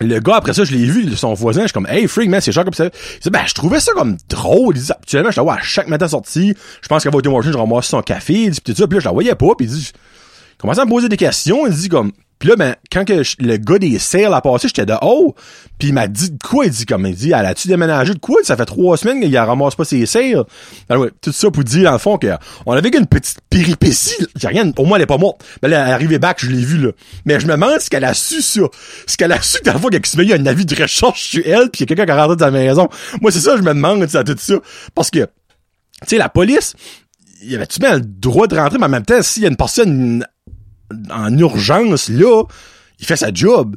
[0.00, 2.40] le gars, après ça, je l'ai vu, son voisin, je suis comme, hey, freak, man,
[2.40, 2.84] c'est comme ça.
[2.86, 4.76] Il dit, ben, je trouvais ça comme drôle.
[4.76, 6.54] Il dit, actuellement, je la vois à chaque matin sorti.
[6.82, 8.34] Je pense va au Tim je ramasse son café.
[8.34, 8.86] Il dit, pis tout ça.
[8.86, 9.54] Puis là, je la voyais pas.
[9.56, 9.92] Puis il dit,
[10.58, 11.66] commence à me poser des questions.
[11.66, 14.86] Il dit, comme, puis là, ben, quand que le gars des sales a passé, j'étais
[14.86, 15.34] de haut.
[15.78, 16.66] Puis il m'a dit de quoi?
[16.66, 18.36] Il dit comme il dit, elle a-tu déménagé de quoi?
[18.44, 20.44] Ça fait trois semaines qu'il ramasse pas ses sales.
[20.88, 22.28] Alors, ouais, tout ça pour dire, dans le fond, que
[22.64, 24.24] on avait une petite péripétie.
[24.36, 25.44] J'ai rien, au moins, elle est pas morte.
[25.62, 26.92] Mais là, elle est arrivée back, je l'ai vu, là.
[27.24, 28.60] Mais je me demande ce qu'elle a su, ça.
[29.06, 31.42] Ce qu'elle a su, dans le fond, qu'il se met un avis de recherche sur
[31.44, 32.88] elle, puis il y a quelqu'un qui a rentré dans la maison.
[33.20, 34.54] Moi, c'est ça, je me demande, ça, tout ça.
[34.94, 35.26] Parce que,
[36.02, 36.74] Tu sais, la police,
[37.42, 39.56] il avait-tu bien le droit de rentrer, mais en même temps, s'il y a une
[39.56, 40.24] personne
[41.10, 42.44] en urgence, là,
[42.98, 43.76] il fait sa job.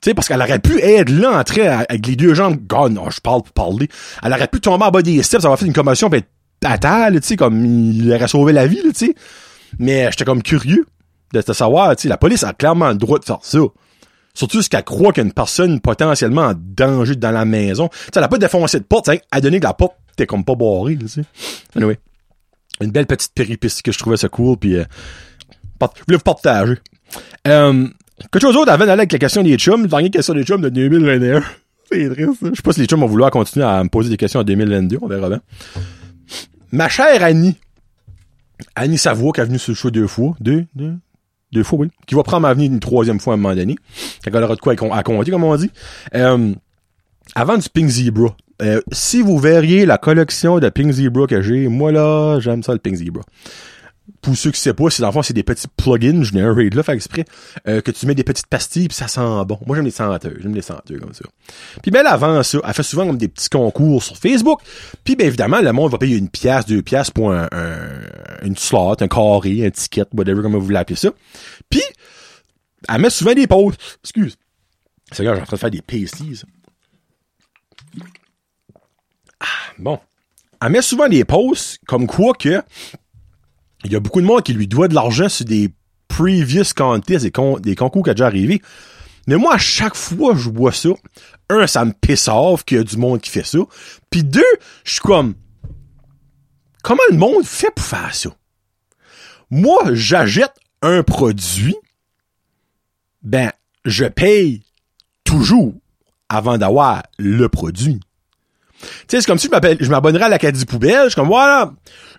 [0.00, 3.08] Tu sais, parce qu'elle aurait pu être là, entrer avec les deux jambes, God, non,
[3.10, 3.88] je parle pour parler.
[4.22, 7.08] Elle aurait pu tomber en bas des steps, avoir fait une commotion, pis être terre,
[7.12, 9.14] tu sais, comme il aurait sauvé la vie, tu sais.
[9.78, 10.86] Mais j'étais comme curieux
[11.32, 13.60] de te savoir, tu sais, la police a clairement le droit de faire ça.
[14.34, 17.88] Surtout ce qu'elle croit qu'il y a une personne potentiellement en danger dans la maison.
[17.88, 20.26] Tu sais, elle a pas défoncé de porte, elle a donné que la porte était
[20.26, 21.22] comme pas barrée, tu sais.
[21.76, 21.98] Anyway.
[22.80, 24.84] Une belle petite péripétie que je trouvais ça cool, puis euh,
[26.06, 26.74] voulais vous partager.
[27.46, 27.86] Euh,
[28.30, 30.68] quelque chose d'autre avant d'aller avec la question des chums, dernière question des chums de
[30.68, 31.42] 2021.
[31.92, 34.16] C'est triste, Je sais pas si les chums vont vouloir continuer à me poser des
[34.16, 35.40] questions en 2022, on verra bien.
[36.70, 37.56] Ma chère Annie,
[38.74, 40.94] Annie Savoie, qui est venue sur le show deux fois, deux, deux,
[41.52, 43.76] deux fois, oui, qui va prendre ma venue une troisième fois à un moment donné,
[44.24, 45.70] quand elle aura de quoi à compter, comme on dit.
[46.14, 46.54] Euh,
[47.34, 51.68] avant du Pink Zebra, euh, si vous verriez la collection de Pink Zebra que j'ai,
[51.68, 53.22] moi là, j'aime ça le Pink Zebra
[54.20, 56.54] pour ceux qui ne savent pas, c'est dans c'est des petits plugins, je n'ai un
[56.54, 57.24] raid là, fait exprès,
[57.68, 59.58] euh, que tu mets des petites pastilles puis ça sent bon.
[59.66, 61.24] Moi j'aime les senteurs, j'aime les senteurs comme ça.
[61.82, 64.60] Puis ben avant ça, elle fait souvent comme des petits concours sur Facebook.
[65.04, 67.48] Puis ben évidemment, le monde va payer une pièce, deux pièces pour un,
[68.42, 71.10] une slot, un carré, un ticket, whatever comme vous l'appelez ça.
[71.68, 71.82] Puis
[72.88, 73.80] elle met souvent des posts.
[74.02, 74.36] Excuse.
[75.10, 76.42] C'est là, j'ai en train de faire des pasties.
[79.40, 79.46] Ah,
[79.78, 79.98] bon.
[80.60, 82.62] Elle met souvent des posts comme quoi que
[83.84, 85.70] il y a beaucoup de monde qui lui doit de l'argent sur des
[86.08, 88.62] previous contests, des, des concours qui ont déjà arrivé.
[89.26, 90.90] Mais moi, à chaque fois je vois ça,
[91.48, 93.58] un, ça me pisse off qu'il y a du monde qui fait ça.
[94.10, 94.42] Puis deux,
[94.84, 95.34] je suis comme,
[96.82, 98.30] comment le monde fait pour faire ça?
[99.50, 101.76] Moi, j'achète un produit,
[103.22, 103.52] ben,
[103.84, 104.62] je paye
[105.24, 105.74] toujours
[106.28, 108.00] avant d'avoir le produit.
[108.82, 109.48] Tu sais, c'est comme si
[109.80, 111.72] je m'abonnerais à l'Acadie Poubelle, je suis comme, voilà,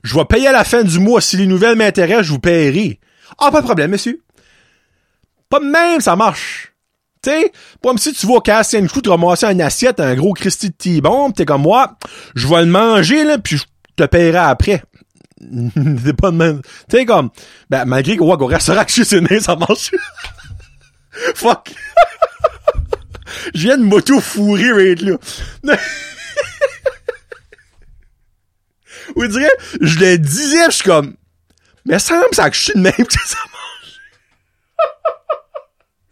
[0.03, 1.21] je vais payer à la fin du mois.
[1.21, 2.99] Si les nouvelles m'intéressent, je vous paierai.
[3.37, 4.21] Ah, pas de problème, monsieur.
[5.49, 6.73] Pas de même, ça marche.
[7.21, 10.33] Tu sais, comme si tu vas casser une coup, te ramasser une assiette, un gros
[10.33, 11.97] Christy de T-bomb, t'es comme moi,
[12.35, 13.63] je vais le manger, là, puis je
[13.95, 14.83] te paierai après.
[16.03, 16.61] c'est pas de même.
[16.89, 17.29] Tu sais, comme,
[17.69, 19.91] ben, malgré qu'au ouais, restaurant que je suis ça marche.
[21.35, 21.71] Fuck.
[23.53, 25.77] je viens de m'auto-fourrer, right, là.
[29.15, 31.15] Ou dirait, je le disais, je suis comme,
[31.85, 33.99] mais ça me ça que je suis de même que ça mange.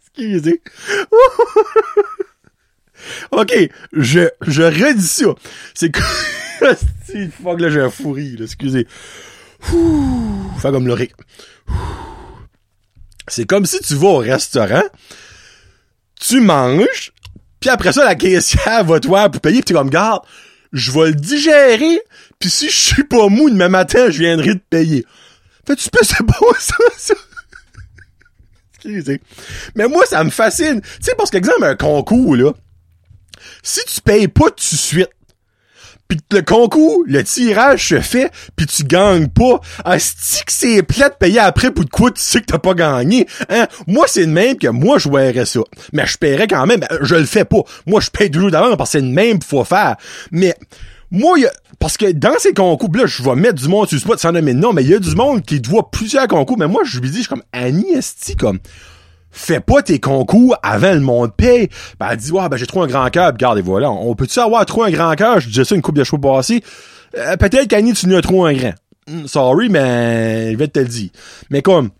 [0.00, 0.62] Excusez.
[3.30, 3.52] ok,
[3.92, 5.34] je, je redis ça.
[5.74, 6.00] C'est que,
[7.42, 8.86] fuck là, j'ai un fourri, là, excusez.
[9.62, 10.96] Fais comme le
[13.28, 14.84] C'est comme si tu vas au restaurant,
[16.20, 17.12] tu manges,
[17.62, 20.22] puis après ça, la caissière va te voir pour payer, pis t'es comme, garde,
[20.72, 22.00] je vais le digérer,
[22.40, 25.06] puis si je suis pas mou demain matin, je viendrai te payer.
[25.64, 27.14] Fait tu peux, c'est beau ça, ça?
[28.74, 29.20] Excusez.
[29.76, 30.80] Mais moi, ça me fascine.
[30.80, 32.52] Tu sais, parce qu'exemple, un concours, là,
[33.62, 35.10] si tu payes pas tout de suite,
[36.16, 39.60] puis le concours, le tirage se fait, puis tu gagnes pas.
[39.84, 42.74] Asti que c'est plat de payer après pour de quoi tu sais que t'as pas
[42.74, 43.26] gagné.
[43.48, 43.66] Hein?
[43.86, 45.60] Moi, c'est le même que moi, je verrais ça.
[45.92, 46.80] Mais je paierais quand même.
[47.00, 47.62] Je le fais pas.
[47.86, 49.96] Moi, je paye toujours d'avant parce que c'est le même qu'il faut faire.
[50.30, 50.54] Mais
[51.10, 53.96] moi, y a, parce que dans ces concours, là, je vais mettre du monde sur
[53.96, 56.58] le spot sans nommer non, mais il y a du monde qui doit plusieurs concours.
[56.58, 58.58] Mais moi, je lui dis, je suis comme Annie Esti, comme
[59.32, 61.68] fais pas tes concours avant le monde paye.
[61.98, 63.28] Ben, elle dit, ouais, ben, j'ai trop un grand cœur.
[63.28, 63.90] Regarde, et voilà.
[63.90, 65.40] On peut-tu avoir trop un grand cœur?
[65.40, 66.62] Je disais ça une coupe de cheveux passée.
[67.16, 68.74] Euh, peut-être qu'Annie, tu n'as trop un grand.
[69.08, 71.10] Hmm, sorry, mais, il va te le dire.
[71.50, 71.90] Mais comme,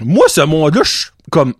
[0.00, 1.54] moi, ce monde-là, je, comme,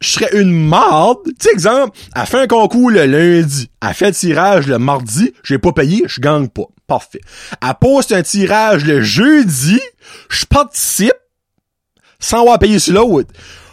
[0.00, 1.18] je serais une marde.
[1.24, 3.70] Tu sais, exemple, elle fait un concours le lundi.
[3.82, 5.32] Elle fait le tirage le mardi.
[5.42, 6.64] J'ai pas payé, je gagne pas.
[6.86, 7.20] Parfait.
[7.62, 9.80] Elle poste un tirage le jeudi.
[10.28, 11.12] Je participe
[12.18, 13.32] sans avoir payé sur l'autre.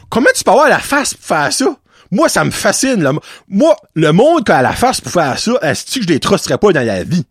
[0.10, 1.76] Comment tu peux avoir la face pour faire ça?
[2.12, 3.04] Moi, ça me fascine.
[3.04, 3.14] Là.
[3.50, 6.58] Moi, le monde qui a la face pour faire ça, est-ce que je les trusterais
[6.58, 7.26] pas dans la vie?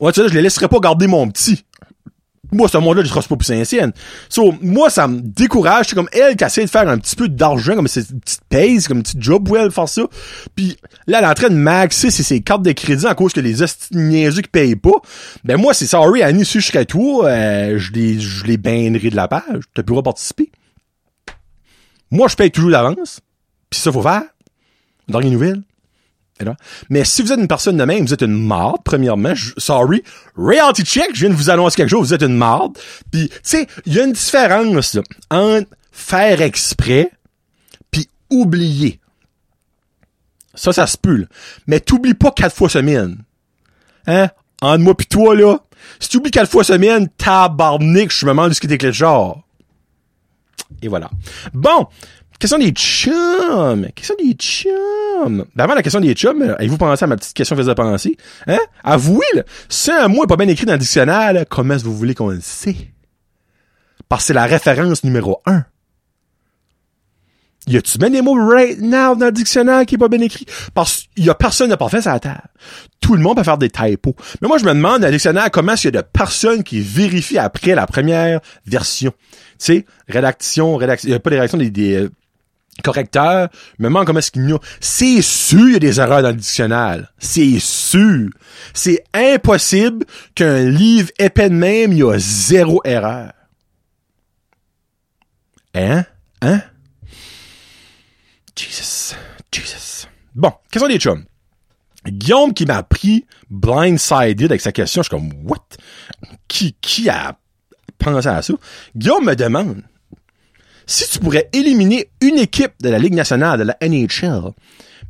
[0.00, 1.64] Ouais, tu sais, je les laisserais pas garder mon petit.
[2.52, 3.92] Moi, ce monde-là, je truste pas pour Saint-Sienne.
[4.28, 5.86] So, moi, ça me décourage.
[5.88, 8.86] C'est comme elle qui essaie de faire un petit peu d'argent, comme c'est une petite
[8.86, 10.02] comme une petite job pour elle faire ça.
[10.54, 10.76] Puis
[11.06, 13.56] là, elle est en train de maxer ses, cartes de crédit en cause que les
[13.90, 14.96] niaiseux qui payent pas.
[15.44, 19.10] Ben moi, c'est sorry, Annie, si je serais toi, euh, je les, je les baignerais
[19.10, 19.64] de la page.
[19.74, 20.50] Tu pourras participer.
[22.10, 23.20] Moi, je paye toujours d'avance.
[23.70, 24.22] Puis ça, faut faire.
[25.08, 25.62] Dernière nouvelle.
[26.90, 29.34] Mais si vous êtes une personne de même, vous êtes une marde, premièrement.
[29.56, 30.02] sorry.
[30.36, 32.76] Reality check, je viens de vous annoncer quelque chose, vous êtes une marde.
[33.10, 34.98] Puis, tu sais, il y a une différence
[35.30, 37.10] entre faire exprès
[37.90, 39.00] puis oublier.
[40.54, 41.26] Ça, ça se peut.
[41.66, 43.18] Mais t'oublies pas quatre fois semaine.
[44.06, 44.28] Hein?
[44.60, 45.58] Entre moi pis toi, là,
[46.00, 49.45] Si tu oublies quatre fois semaine, tabarnak, je me demande ce que t'es genre.
[50.82, 51.10] Et voilà.
[51.52, 51.86] Bon.
[52.38, 53.88] Question des chums.
[53.94, 55.46] Question des chums.
[55.54, 58.18] Ben avant la question des chums, avez-vous pensé à ma petite question faisais penser?
[58.46, 58.58] Hein?
[58.84, 61.88] Avouez, là, si un mot est pas bien écrit dans le dictionnaire, comment est-ce que
[61.88, 62.76] vous voulez qu'on le sait?
[64.08, 65.64] Parce que c'est la référence numéro un.
[67.68, 70.46] Y a-tu bien des mots right now dans le dictionnaire qui est pas bien écrit?
[70.72, 72.46] Parce qu'il y a personne n'a pas fait ça terre.
[73.00, 74.14] Tout le monde peut faire des typos.
[74.40, 76.80] Mais moi, je me demande dans le dictionnaire comment qu'il y a de personnes qui
[76.80, 79.12] vérifient après la première version?
[79.30, 82.10] Tu sais, rédaction, rédaction, il y a pas des rédactions des, des euh,
[82.84, 83.48] correcteurs.
[83.78, 84.58] Je me demande comment est-ce qu'il y a.
[84.80, 87.12] C'est sûr il y a des erreurs dans le dictionnaire.
[87.18, 88.28] C'est sûr.
[88.74, 90.04] C'est impossible
[90.36, 93.32] qu'un livre épais de même, il y a zéro erreur.
[95.74, 96.04] Hein?
[96.42, 96.60] Hein?
[98.56, 99.14] Jesus.
[99.52, 100.06] Jesus.
[100.34, 101.24] Bon, question des chums.
[102.06, 105.66] Guillaume qui m'a pris blindsided avec sa question, je suis comme, what?
[106.48, 107.36] Qui, qui a
[107.98, 108.54] pensé à ça?
[108.94, 109.82] Guillaume me demande,
[110.86, 114.52] si tu pourrais éliminer une équipe de la Ligue nationale, de la NHL,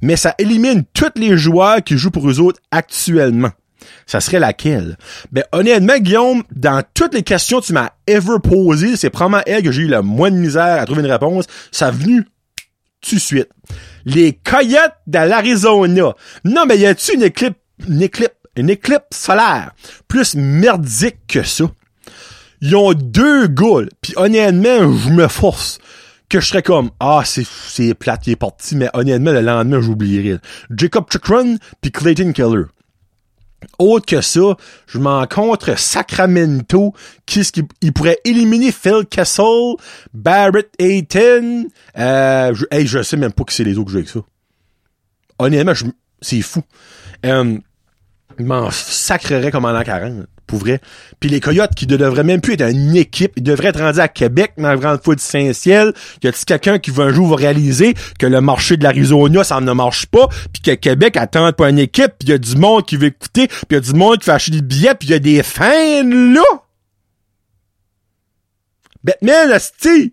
[0.02, 3.52] mais ça élimine tous les joueurs qui jouent pour eux autres actuellement,
[4.06, 4.96] ça serait laquelle?
[5.32, 9.62] Ben, honnêtement, Guillaume, dans toutes les questions que tu m'as ever posées, c'est probablement elle
[9.62, 11.46] que j'ai eu le moins de misère à trouver une réponse.
[11.70, 12.26] Ça a venu
[13.00, 13.46] tout de.
[14.04, 16.14] Les Coyotes de l'Arizona.
[16.44, 17.56] Non, mais y a-tu une éclipse,
[17.86, 19.72] une éclipse, une éclipse solaire
[20.08, 21.64] plus merdique que ça?
[22.60, 23.90] Ils ont deux goals.
[24.00, 25.78] Puis honnêtement, je me force
[26.28, 29.80] que je serais comme ah c'est c'est plate il est parti mais honnêtement le lendemain
[29.80, 30.40] j'oublierais
[30.76, 32.64] Jacob Chikrin puis Clayton Keller
[33.78, 36.94] autre que ça, je m'en contre Sacramento,
[37.26, 39.74] qui ce qui pourrait éliminer Phil Kessel,
[40.14, 41.66] Barrett Ayton,
[41.98, 44.20] euh, je, hey, je sais même pas qui c'est les autres que j'ai avec ça.
[45.38, 45.72] Honnêtement,
[46.20, 46.62] c'est fou.
[47.24, 47.58] Euh,
[48.38, 50.80] m'en sacrerait comme en l'an 40 pour vrai.
[51.20, 54.00] Puis les Coyotes qui ne devraient même plus être une équipe, ils devraient être rendus
[54.00, 55.92] à Québec dans la grande foule Saint-Ciel.
[56.22, 59.72] Y a-t-il quelqu'un qui va un jour réaliser que le marché de l'Arizona, ça ne
[59.72, 62.96] marche pas, puis que Québec attend pas une équipe, puis y a du monde qui
[62.96, 65.18] veut écouter, puis y a du monde qui veut acheter des billets, puis y a
[65.18, 66.44] des fans là?
[69.02, 70.12] Batman, asti!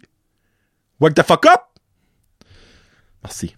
[1.00, 1.62] What the fuck up?
[3.24, 3.56] Merci.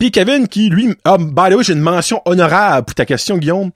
[0.00, 3.36] Puis Kevin qui, lui, ah, by the way, j'ai une mention honorable pour ta question,
[3.36, 3.70] Guillaume.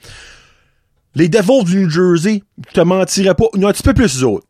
[1.14, 4.46] Les Devils du New Jersey, je te mentirais pas, un petit peu plus autres.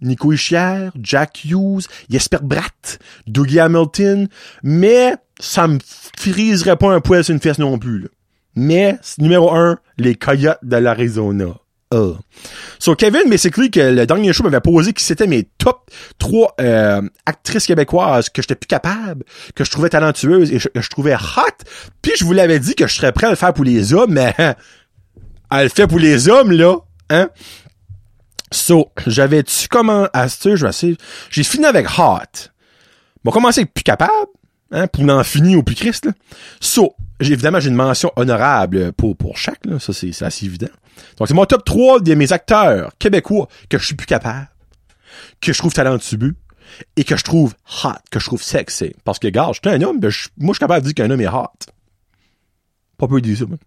[0.00, 4.28] Nico Ischier, Jack Hughes, Jesper Bratt, Dougie Hamilton,
[4.62, 5.78] mais ça me
[6.16, 8.00] friserait pas un poil sur une fesse non plus.
[8.00, 8.08] Là.
[8.54, 11.58] Mais, numéro un, les Coyotes de l'Arizona.
[11.92, 12.16] Uh.
[12.78, 17.00] So, Kevin, basically, que le dernier show m'avait posé qui c'était mes top trois euh,
[17.24, 19.24] actrices québécoises que j'étais plus capable,
[19.54, 21.64] que je trouvais talentueuses et que je, trouvais hot.
[22.02, 24.12] Puis je vous l'avais dit que je serais prêt à le faire pour les hommes,
[24.12, 24.34] mais
[25.50, 26.76] elle le fait pour les hommes, là.
[27.10, 27.30] Hein?
[28.50, 30.08] So, j'avais-tu comment...
[30.14, 30.96] Je vais
[31.30, 32.50] J'ai fini avec hot.
[33.24, 34.30] Bon, commencer avec plus capable,
[34.70, 36.12] hein, pour n'en finir au plus Christ, là.
[36.60, 39.78] So, évidemment, j'ai une mention honorable pour, pour chaque, là.
[39.78, 40.68] Ça, c'est, assez évident.
[41.18, 44.48] Donc, c'est mon top 3 de mes acteurs québécois que je suis plus capable,
[45.40, 46.34] que je trouve talentueux,
[46.96, 47.54] et que je trouve
[47.84, 48.94] hot, que je trouve sexy.
[49.04, 51.10] Parce que, gars, je suis un homme, ben, moi, je suis capable de dire qu'un
[51.10, 51.46] homme est hot.
[52.96, 53.58] Pas peu dire ça, moi.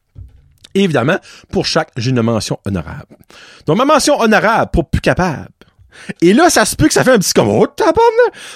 [0.74, 1.18] Évidemment,
[1.50, 3.18] pour chaque, j'ai une mention honorable.
[3.66, 5.50] Donc, ma mention honorable pour plus capable.
[6.22, 7.68] Et là, ça se peut que ça fait un petit comme, oh,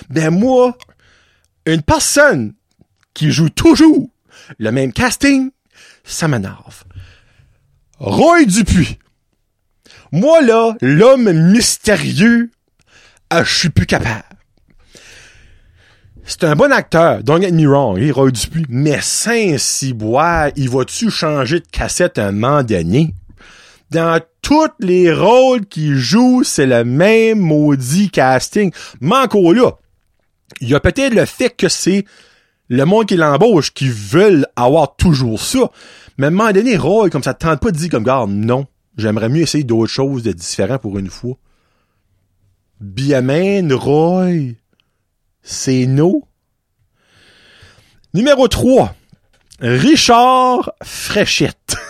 [0.09, 0.77] Ben, moi,
[1.65, 2.53] une personne
[3.13, 4.09] qui joue toujours
[4.59, 5.51] le même casting,
[6.03, 6.83] ça m'énerve.
[7.97, 8.99] Roy Dupuis.
[10.11, 12.51] Moi, là, l'homme mystérieux,
[13.29, 14.23] ah, je suis plus capable.
[16.27, 21.09] C'est un bon acteur, don't get me wrong, il Roy Dupuis, mais Saint-Cyboire, il va-tu
[21.09, 23.13] changer de cassette un moment donné?
[23.91, 28.71] Dans tous les rôles qu'il joue, c'est le même maudit casting.
[28.99, 29.73] Manco là,
[30.61, 32.05] il y a peut-être le fait que c'est
[32.69, 35.71] le monde qui l'embauche qui veulent avoir toujours ça.
[36.17, 38.25] Mais à un moment donné, Roy, comme ça te tente pas de dire comme, gars,
[38.27, 38.65] non,
[38.97, 41.37] j'aimerais mieux essayer d'autres choses de différents pour une fois.
[42.79, 43.21] Bien,
[43.75, 44.53] Roy,
[45.41, 46.27] c'est no.
[48.13, 48.95] Numéro 3.
[49.59, 51.75] Richard Fréchette.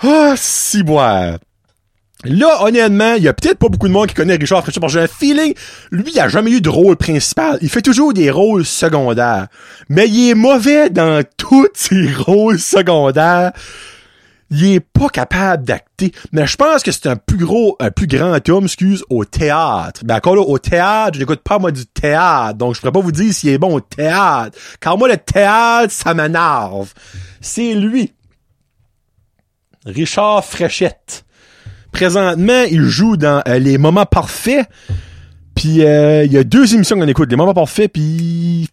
[0.00, 1.38] Ah, si boire.
[2.24, 4.92] Là, honnêtement, il y a peut-être pas beaucoup de monde qui connaît Richard Fréchette parce
[4.92, 5.54] que j'ai un feeling,
[5.92, 7.58] lui, il a jamais eu de rôle principal.
[7.62, 9.46] Il fait toujours des rôles secondaires.
[9.88, 13.52] Mais il est mauvais dans tous ses rôles secondaires
[14.50, 16.12] il est pas capable d'acter.
[16.32, 20.02] Mais je pense que c'est un plus gros, un plus grand homme, excuse, au théâtre.
[20.04, 22.54] Ben, encore là, au théâtre, je n'écoute pas moi du théâtre.
[22.54, 24.56] Donc, je pourrais pas vous dire s'il est bon au théâtre.
[24.80, 26.92] Car moi, le théâtre, ça m'énerve.
[27.40, 28.12] C'est lui.
[29.84, 31.24] Richard Fréchette.
[31.92, 34.68] Présentement, il joue dans euh, Les Moments Parfaits.
[35.54, 38.68] Puis euh, il y a deux émissions qu'on écoute, Les Moments Parfaits, puis...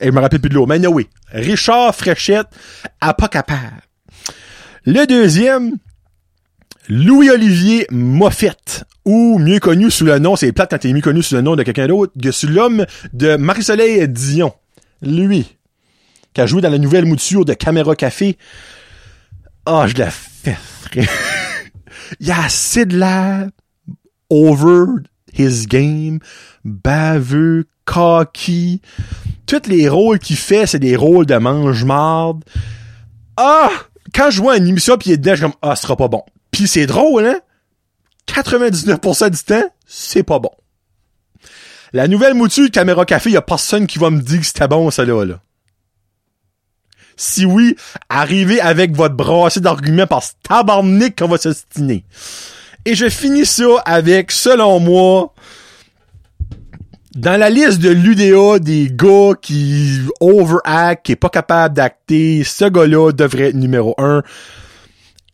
[0.00, 0.66] Et je me rappelle plus de l'eau.
[0.66, 2.48] Mais oui, Richard Fréchette,
[3.00, 3.82] à pas capable.
[4.84, 5.76] Le deuxième,
[6.88, 11.34] Louis-Olivier Moffett, ou mieux connu sous le nom, c'est plate quand t'es mieux connu sous
[11.34, 14.52] le nom de quelqu'un d'autre, que sous l'homme de Marie-Soleil Dion.
[15.02, 15.56] Lui,
[16.34, 18.36] qui a joué dans la nouvelle mouture de Caméra Café.
[19.64, 20.56] Ah, je la fais,
[22.20, 22.86] Il y a assez
[24.30, 24.86] over
[25.36, 26.18] his game,
[26.64, 28.80] baveux, cocky.
[29.46, 32.44] Tous les rôles qu'il fait, c'est des rôles de mange-marde.
[33.36, 33.70] Ah!
[34.14, 36.08] Quand je vois une émission pis il est dedans, je comme, ah, ce sera pas
[36.08, 36.22] bon.
[36.50, 37.40] Puis c'est drôle, hein?
[38.28, 40.50] 99% du temps, c'est pas bon.
[41.92, 44.68] La nouvelle mouture de Caméra Café, y a personne qui va me dire que c'était
[44.68, 45.40] bon, ça là, là.
[47.16, 47.76] Si oui,
[48.08, 52.04] arrivez avec votre brassée d'arguments parce tabarnak qu'on va s'ostiner.
[52.84, 55.32] Et je finis ça avec, selon moi,
[57.16, 62.66] dans la liste de l'UDA des gars qui overact, qui est pas capable d'acter, ce
[62.66, 64.22] gars-là devrait être numéro un.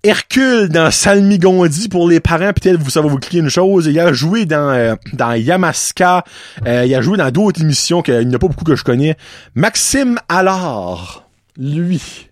[0.05, 3.87] Hercule dans Salmigondi pour les parents, peut-être vous savez vous cliquer une chose.
[3.87, 6.25] Il a joué dans euh, dans Yamaska,
[6.67, 9.17] euh, il a joué dans d'autres émissions qu'il n'y a pas beaucoup que je connais.
[9.55, 12.31] Maxime Allard lui.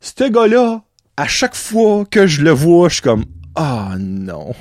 [0.00, 0.82] Ce gars-là,
[1.16, 4.54] à chaque fois que je le vois, je suis comme, ah oh, non,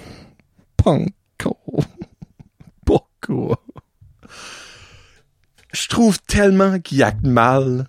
[0.77, 0.97] pas
[2.85, 3.61] Pourquoi?
[5.73, 7.87] Je trouve tellement qu'il acte mal.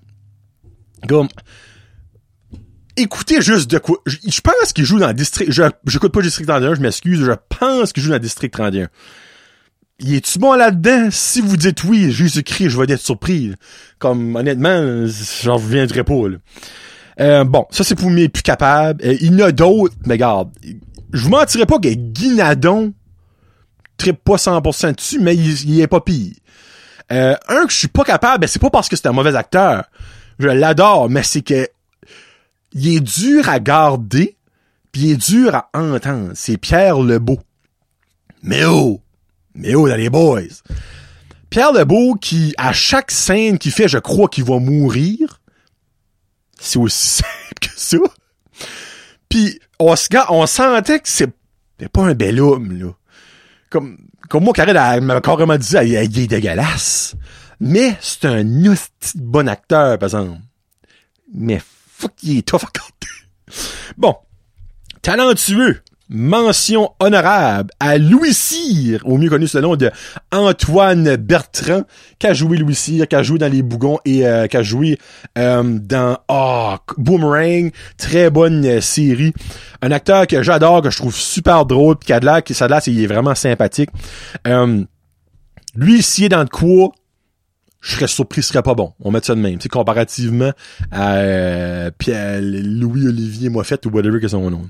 [1.09, 1.29] Comme,
[2.97, 3.99] écoutez juste de quoi.
[4.07, 5.53] Je, pense qu'il joue dans le district.
[5.53, 7.25] Je, j'écoute pas District 31, je m'excuse.
[7.25, 8.89] Je pense qu'il joue dans le District 31
[9.99, 11.09] il est-tu bon là-dedans?
[11.11, 13.55] Si vous dites oui, Jésus-Christ, je vais être surpris.
[13.99, 15.07] Comme, honnêtement,
[15.43, 16.37] j'en reviendrai pas, là.
[17.19, 19.03] Euh, bon, ça c'est pour mes plus capables.
[19.05, 20.51] Euh, il y en a d'autres, mais regarde,
[21.13, 22.93] je vous mentirais pas que Guinadon
[23.97, 26.35] tripe pas 100% dessus, mais il, est pas pire.
[27.11, 29.35] Euh, un que je suis pas capable, ben c'est pas parce que c'est un mauvais
[29.35, 29.85] acteur.
[30.39, 31.67] Je l'adore, mais c'est que
[32.73, 34.37] il est dur à garder,
[34.93, 36.33] puis il est dur à entendre.
[36.35, 37.39] C'est Pierre Lebeau.
[38.43, 39.01] Mais oh!
[39.57, 40.43] Mais oh, dans les boys.
[41.51, 45.41] Pierre Lebeau, qui, à chaque scène qu'il fait, je crois qu'il va mourir.
[46.61, 47.99] C'est aussi simple que ça.
[49.29, 49.95] Puis, on,
[50.29, 51.33] on sentait que c'est
[51.93, 52.93] pas un bel homme, là.
[53.71, 57.17] Comme, comme moi, Karine m'a carrément dit, il, il est dégueulasse.
[57.61, 58.45] Mais c'est un
[59.15, 60.41] bon acteur, par exemple.
[61.35, 62.71] Mais fuck, il est tough à
[63.97, 64.17] Bon.
[65.03, 69.91] Talentueux mention honorable à Louis Cyr, au mieux connu sous le nom de
[70.31, 71.83] Antoine Bertrand,
[72.19, 74.63] qui a joué Louis Cyr, qui a joué dans Les Bougons et euh, qui a
[74.63, 74.99] joué
[75.37, 79.33] euh, dans oh, Boomerang, très bonne euh, série.
[79.83, 82.55] Un acteur que j'adore, que je trouve super drôle, pis qui a de l'air, qui
[82.55, 83.91] ça il est vraiment sympathique.
[85.75, 86.93] lui, s'il est dans le quoi,
[87.81, 88.93] je serais surpris, ce serait pas bon.
[89.01, 89.59] On met ça de même.
[89.61, 90.53] C'est comparativement
[90.91, 94.63] à Pierre Louis Olivier Moffett ou whatever que son nom.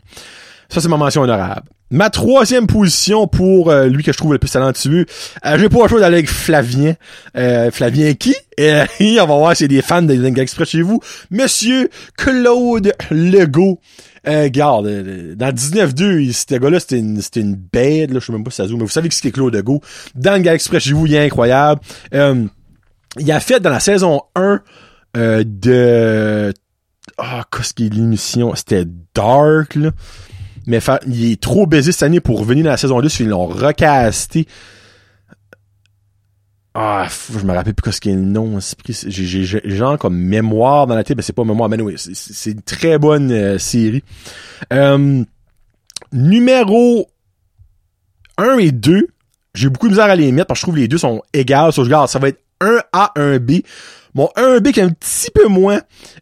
[0.68, 1.68] Ça, c'est ma mention honorable.
[1.90, 5.06] Ma troisième position pour euh, lui que je trouve le plus talentueux,
[5.44, 6.94] euh, j'ai pas le d'aller avec Flavien.
[7.36, 8.34] Euh, Flavien qui?
[8.58, 11.00] Euh, on va voir si c'est des fans de Linga Express chez vous.
[11.30, 13.78] Monsieur Claude Legault.
[14.26, 14.88] Euh, garde,
[15.36, 18.56] dans 19-2, ce gars-là, c'était une, c'était une bête, là, je sais même pas si
[18.56, 19.80] ça joue, mais vous savez que c'est Claude Legault.
[20.16, 21.80] Dans Express chez vous, il est incroyable.
[22.12, 24.62] il a fait dans la saison 1
[25.14, 26.52] de...
[27.18, 28.52] Ah, qu'est-ce qui est l'émission?
[28.56, 29.92] C'était Dark, là
[30.66, 33.46] mais il est trop baisé cette année pour revenir dans la saison 2, ils l'ont
[33.46, 34.46] recasté.
[36.78, 38.58] Ah, je me rappelle plus ce qu'est le nom.
[38.86, 42.60] J'ai genre comme mémoire dans la tête, mais c'est pas mémoire, mais oui, c'est une
[42.60, 44.04] très bonne euh, série.
[44.74, 45.24] Euh,
[46.12, 47.08] numéro
[48.36, 49.08] 1 et 2,
[49.54, 51.72] j'ai beaucoup de misère à les mettre parce que je trouve les deux sont égales.
[51.72, 53.52] Je regarde, ça va être 1 A, 1 B.
[54.14, 55.80] Bon, 1 B qui est un petit peu moins.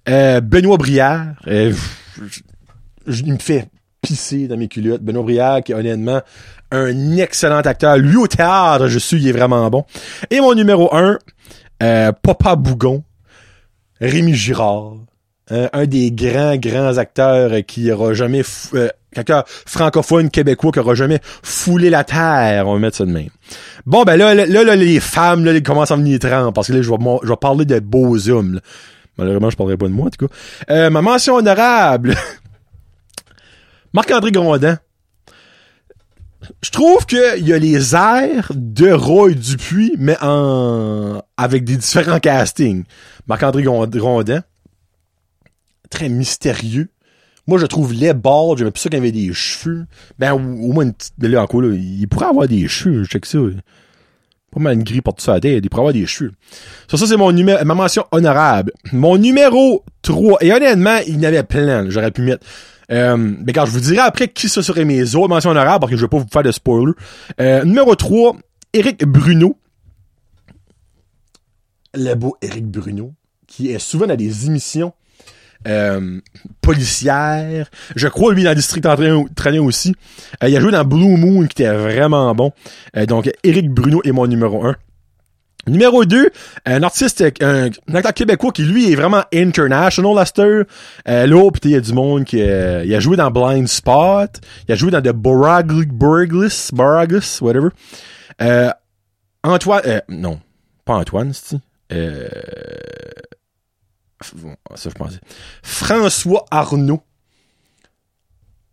[0.09, 1.35] Euh, Benoît Brière.
[1.49, 3.69] il me fait
[4.05, 5.03] pissé dans mes culottes.
[5.03, 6.21] Benoît Brière, qui est honnêtement
[6.71, 7.97] un excellent acteur.
[7.97, 9.85] Lui au théâtre, je suis, il est vraiment bon.
[10.31, 11.19] Et mon numéro un,
[11.83, 13.03] euh, Papa Bougon,
[14.01, 14.95] Rémi Girard.
[15.53, 18.43] Euh, un des grands, grands acteurs qui aura jamais...
[18.75, 18.89] Euh,
[19.67, 23.29] francophone québécois qui aura jamais foulé la terre, on va mettre ça de même.
[23.87, 26.73] Bon, ben là, là, là, les femmes, là, ils commencent à venir tremper, parce que
[26.73, 28.61] là, je vais, je vais parler de beaux hommes.
[29.17, 30.35] Malheureusement, je parlerai pas de moi, en tout cas.
[30.71, 32.17] Euh, ma mention honorable,
[33.95, 34.79] Marc-André Grondin.
[36.63, 42.19] Je trouve qu'il y a les airs de Roy Dupuis, mais en avec des différents
[42.19, 42.85] castings.
[43.29, 44.43] Marc-André Grondin,
[45.91, 46.89] très mystérieux.
[47.47, 49.87] Moi, je trouve les bald, j'aimais plus ça qu'il avait des cheveux.
[50.19, 53.11] Ben, au, moins une petite, mais là, encore, là, il pourrait avoir des cheveux, je
[53.13, 53.39] sais que ça.
[54.51, 56.33] Pas mal une grille pour tout ça à tête, il pourrait avoir des cheveux.
[56.91, 58.73] Ça, ça, c'est mon numéro, ma mention honorable.
[58.93, 62.45] Mon numéro 3, et honnêtement, il y en avait plein, j'aurais pu mettre.
[62.91, 65.91] Euh, mais quand je vous dirai après qui ce serait mes autres mentions honorables, parce
[65.91, 66.93] que je vais pas vous faire de spoiler.
[67.41, 68.37] Euh, numéro 3,
[68.73, 69.57] Eric Bruno.
[71.95, 73.13] Le beau Eric Bruno,
[73.47, 74.93] qui est souvent dans des émissions
[75.67, 76.21] euh,
[76.61, 77.71] policières.
[77.97, 79.95] Je crois, lui, dans le district entraîné aussi.
[80.43, 82.53] Euh, il a joué dans Blue Moon, qui était vraiment bon.
[82.97, 84.77] Euh, donc, Eric Bruno est mon numéro 1.
[85.67, 86.31] Numéro 2,
[86.67, 90.63] un artiste, un, acteur québécois qui lui est vraiment international, Lester.
[91.09, 94.31] Euh, là, il y a du monde qui euh, il a joué dans Blind Spot,
[94.69, 95.87] il a joué dans The Boraglis,
[96.73, 97.69] Boraglis, whatever.
[98.43, 98.71] Euh,
[99.43, 100.41] Antoine, euh, non,
[100.85, 101.59] pas Antoine, c'est
[101.93, 102.29] euh,
[104.75, 105.21] ça je pensais.
[105.63, 107.03] François Arnaud.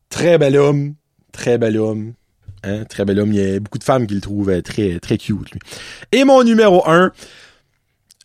[0.10, 0.96] Très bel homme,
[1.32, 2.14] très bel homme.
[2.64, 3.34] Hein, très bel homme.
[3.34, 5.60] Il y a beaucoup de femmes qui le trouvent très, très cute, lui.
[6.12, 7.12] Et mon numéro 1,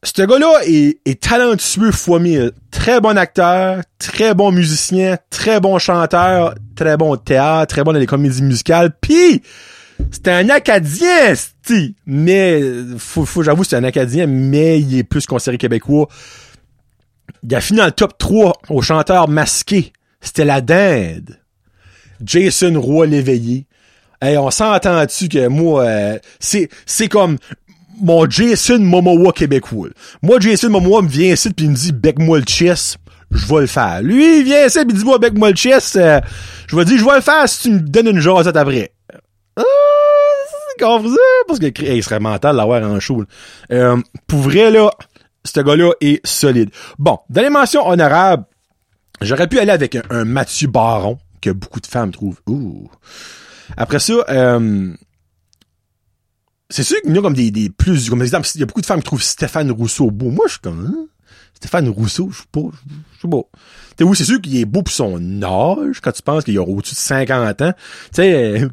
[0.03, 2.53] ce gars-là est, est, talentueux fois mille.
[2.71, 7.99] Très bon acteur, très bon musicien, très bon chanteur, très bon théâtre, très bon dans
[7.99, 8.95] les comédies musicales.
[9.01, 9.43] Puis,
[10.11, 11.97] c'est un Acadien, c'ti.
[12.07, 12.61] Mais,
[12.99, 16.09] faut, faut j'avoue, c'est un Acadien, mais il est plus considéré québécois.
[17.43, 19.93] Il a fini dans le top 3 au chanteur masqué.
[20.21, 21.39] C'était la dinde.
[22.25, 23.67] Jason Roy l'éveillé.
[24.21, 27.37] Hey, on s'entend-tu que moi, euh, c'est, c'est comme
[28.01, 29.89] mon Jason Momoa québécois.
[30.23, 32.99] Moi, Jason Momoa me vient ici pis me dit bec-moi le chest.
[33.31, 34.03] Je vais le faire.
[34.03, 35.97] Lui, il vient ici pis il dit moi bec-moi le chest.
[35.97, 36.21] Euh,
[36.67, 38.93] je vais dire je vais le faire si tu me donnes une jasette après.
[39.57, 39.63] Ah,
[40.79, 40.85] c'est
[41.49, 43.25] parce que hey, il serait mental d'avoir en show.
[43.73, 43.97] Euh,
[44.27, 44.91] pour vrai là,
[45.45, 46.71] ce gars-là est solide.
[46.99, 48.45] Bon, dans les mentions honorables,
[49.21, 52.41] j'aurais pu aller avec un, un Mathieu Baron que beaucoup de femmes trouvent.
[52.47, 52.91] Ouh.
[53.77, 54.93] Après ça, euh,
[56.71, 58.81] c'est sûr qu'il y a comme des, des plus, comme exemple, il y a beaucoup
[58.81, 60.31] de femmes qui trouvent Stéphane Rousseau beau.
[60.31, 61.07] Moi, je suis comme, hein?
[61.55, 62.69] Stéphane Rousseau, je suis pas,
[63.15, 63.49] je suis beau.
[63.97, 66.63] Tu oui, c'est sûr qu'il est beau pour son âge, quand tu penses qu'il a
[66.63, 67.73] au-dessus de 50 ans.
[67.73, 68.69] Tu sais, euh,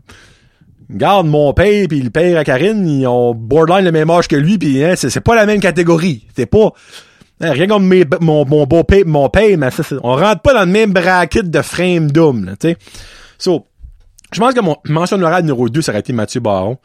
[0.89, 4.35] garde mon père puis le père à Karine, ils ont borderline le même âge que
[4.35, 6.27] lui puis hein, c'est pas la même catégorie.
[6.35, 6.73] C'est pas
[7.39, 10.53] hein, rien comme mes, mon, mon beau père mon père, mais ça, on rentre pas
[10.53, 12.77] dans le même bracket de frame d'homme, tu sais.
[13.37, 13.65] So,
[14.33, 16.77] je pense que mon mention honorable numéro 2, ça aurait été Mathieu Baron.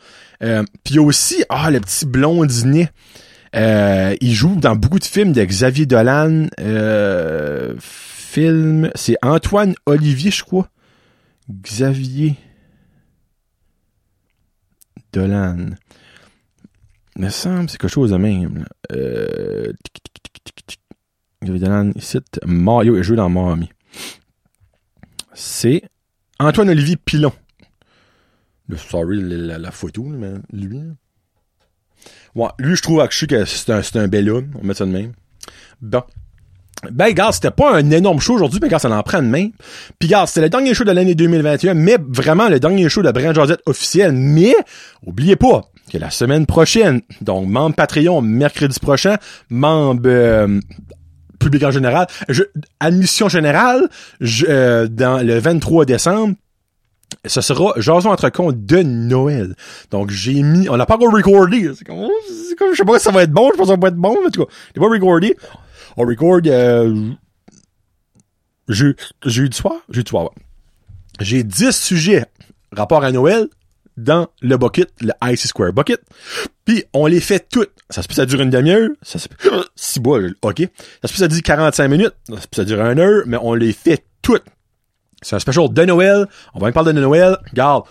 [0.43, 2.91] Euh, Puis aussi, ah, le petit blondinet.
[3.57, 6.49] Euh, il joue dans beaucoup de films de Xavier Dolan.
[6.61, 10.69] Euh, film, c'est Antoine Olivier, je crois.
[11.51, 12.37] Xavier
[15.13, 15.71] Dolan.
[17.17, 18.67] Il me semble c'est quelque chose de même.
[18.93, 19.73] Euh,
[21.43, 23.71] Xavier Dolan, ici, Mario, il joue dans Miami.
[25.33, 25.83] C'est
[26.39, 27.33] Antoine Olivier Pilon.
[28.69, 30.81] Le sorry, la, la, photo, mais lui.
[32.35, 34.51] Ouais, lui, je trouve que c'est un, un bel homme.
[34.61, 35.13] On met ça de même.
[35.81, 36.03] Bon.
[36.93, 39.49] Ben, gars, c'était pas un énorme show aujourd'hui, mais gars, ça en prend de main.
[39.99, 43.11] Puis, gars, c'était le dernier show de l'année 2021, mais vraiment le dernier show de
[43.11, 44.13] Brand Josette officiel.
[44.13, 44.55] Mais,
[45.05, 49.17] oubliez pas que la semaine prochaine, donc membre Patreon mercredi prochain,
[49.51, 50.61] membre euh,
[51.39, 52.43] public en général, je,
[52.81, 53.89] admission générale,
[54.21, 56.35] je, euh, dans le 23 décembre,
[57.25, 59.55] ce sera Jason entre compte de Noël.
[59.91, 61.71] Donc j'ai mis, on n'a pas encore recordé.
[61.77, 62.09] C'est comme,
[62.49, 63.89] c'est comme, je sais pas si ça va être bon, je pense que ça va
[63.89, 65.37] être bon, mais en tout cas, pas recordé.
[65.97, 67.11] On record, euh,
[68.69, 70.43] j'ai, j'ai eu du soir, j'ai eu du soir, ouais.
[71.21, 72.27] J'ai 10 sujets
[72.73, 73.49] rapport à Noël
[73.99, 76.01] dans le bucket, le Icy Square Bucket.
[76.65, 77.73] Puis on les fait toutes.
[77.91, 80.63] Ça se peut ça dure une demi-heure, ça se peut, si bon, ok.
[81.03, 83.39] Ça se peut ça dure 45 minutes, ça se peut ça dure une heure, mais
[83.41, 84.45] on les fait toutes.
[85.23, 86.27] C'est un special de Noël.
[86.55, 87.37] On va même parler de Noël.
[87.51, 87.85] Regarde.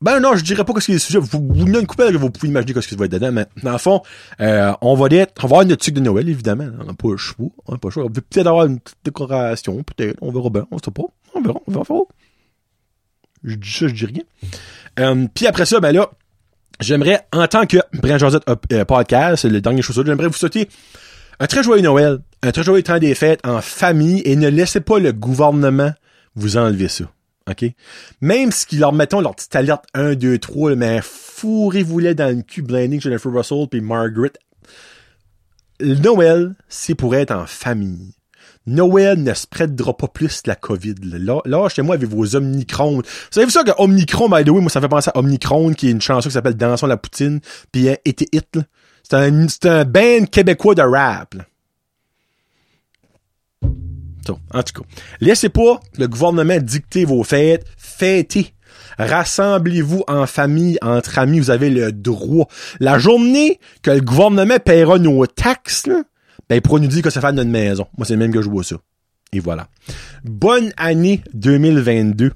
[0.00, 1.18] Ben non, je dirais pas que c'est le sujet.
[1.18, 3.72] Vous, vous une coupelle que vous pouvez imaginer ce qui va être dedans, mais dans
[3.72, 4.02] le fond,
[4.40, 6.68] euh, on va être, on va avoir notre sucre de Noël, évidemment.
[6.78, 7.48] On n'a pas le choix.
[7.66, 8.04] On n'a pas le choix.
[8.04, 10.16] On va peut-être avoir une petite décoration, peut-être.
[10.20, 10.66] On verra bien.
[10.70, 11.02] On sait pas.
[11.34, 11.58] On verra.
[11.66, 12.00] On verra.
[13.48, 14.22] Je dis ça, je dis rien.
[15.00, 16.10] Euh, puis après ça, ben là,
[16.80, 20.68] j'aimerais, en tant que Brian Josette euh, podcast, c'est le dernier chose, j'aimerais vous souhaiter
[21.40, 24.80] un très joyeux Noël, un très joyeux temps des fêtes en famille et ne laissez
[24.80, 25.92] pas le gouvernement
[26.34, 27.04] vous enlever ça.
[27.48, 27.64] OK?
[28.20, 32.62] Même si leur mettons leur petite alerte 1, 2, 3, mais fourrez-vous-les dans le cul
[32.62, 34.32] blinding Jennifer Russell puis Margaret.
[35.80, 38.17] Noël, c'est pour être en famille.
[38.68, 40.94] Noël ne spreadera pas plus la COVID.
[41.02, 42.98] Là, là chez moi, avec vos Omnicron.
[42.98, 45.18] Vous savez vu ça que Omnicron, by the way, moi, ça me fait penser à
[45.18, 47.40] Omnicron, qui est une chanson qui s'appelle Dansons la poutine,
[47.72, 48.62] puis était hit, là.
[49.02, 51.34] C'est un, c'est un band québécois de rap.
[54.52, 54.88] En tout cas,
[55.20, 57.64] laissez pas le gouvernement dicter vos fêtes.
[57.76, 58.52] Fêtez.
[58.98, 62.48] Rassemblez-vous en famille, entre amis, vous avez le droit.
[62.80, 66.02] La journée que le gouvernement paiera nos taxes, là,
[66.48, 67.86] ben, il nous dire que ça fait de notre maison.
[67.96, 68.76] Moi, c'est le même que je vois ça.
[69.32, 69.68] Et voilà.
[70.24, 72.32] Bonne année 2022.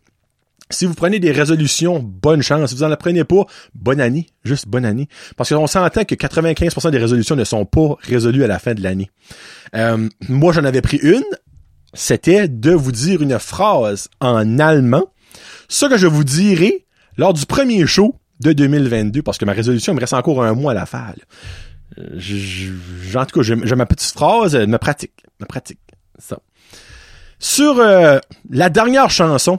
[0.70, 2.70] Si vous prenez des résolutions, bonne chance.
[2.70, 3.44] Si vous en prenez pas,
[3.74, 4.26] bonne année.
[4.44, 5.08] Juste bonne année.
[5.36, 8.82] Parce qu'on s'entend que 95% des résolutions ne sont pas résolues à la fin de
[8.82, 9.10] l'année.
[9.74, 11.24] Euh, moi, j'en avais pris une.
[11.94, 15.04] C'était de vous dire une phrase en allemand.
[15.68, 16.86] Ce que je vous dirai
[17.18, 20.54] lors du premier show de 2022, parce que ma résolution, il me reste encore un
[20.54, 21.14] mois à la faire.
[23.16, 25.80] En tout cas, j'ai ma petite phrase, me pratique, me pratique.
[26.18, 26.38] Ça.
[27.38, 28.18] Sur euh,
[28.50, 29.58] la dernière chanson,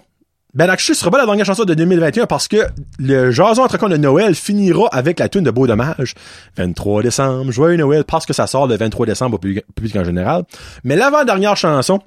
[0.54, 2.68] ben ce sera pas la dernière chanson de 2021 parce que
[3.00, 6.14] le jason entre de Noël finira avec la tune de Beau Dommage.
[6.58, 10.44] 23 décembre, joyeux Noël, parce que ça sort le 23 décembre au public, en général.
[10.84, 12.00] Mais l'avant-dernière chanson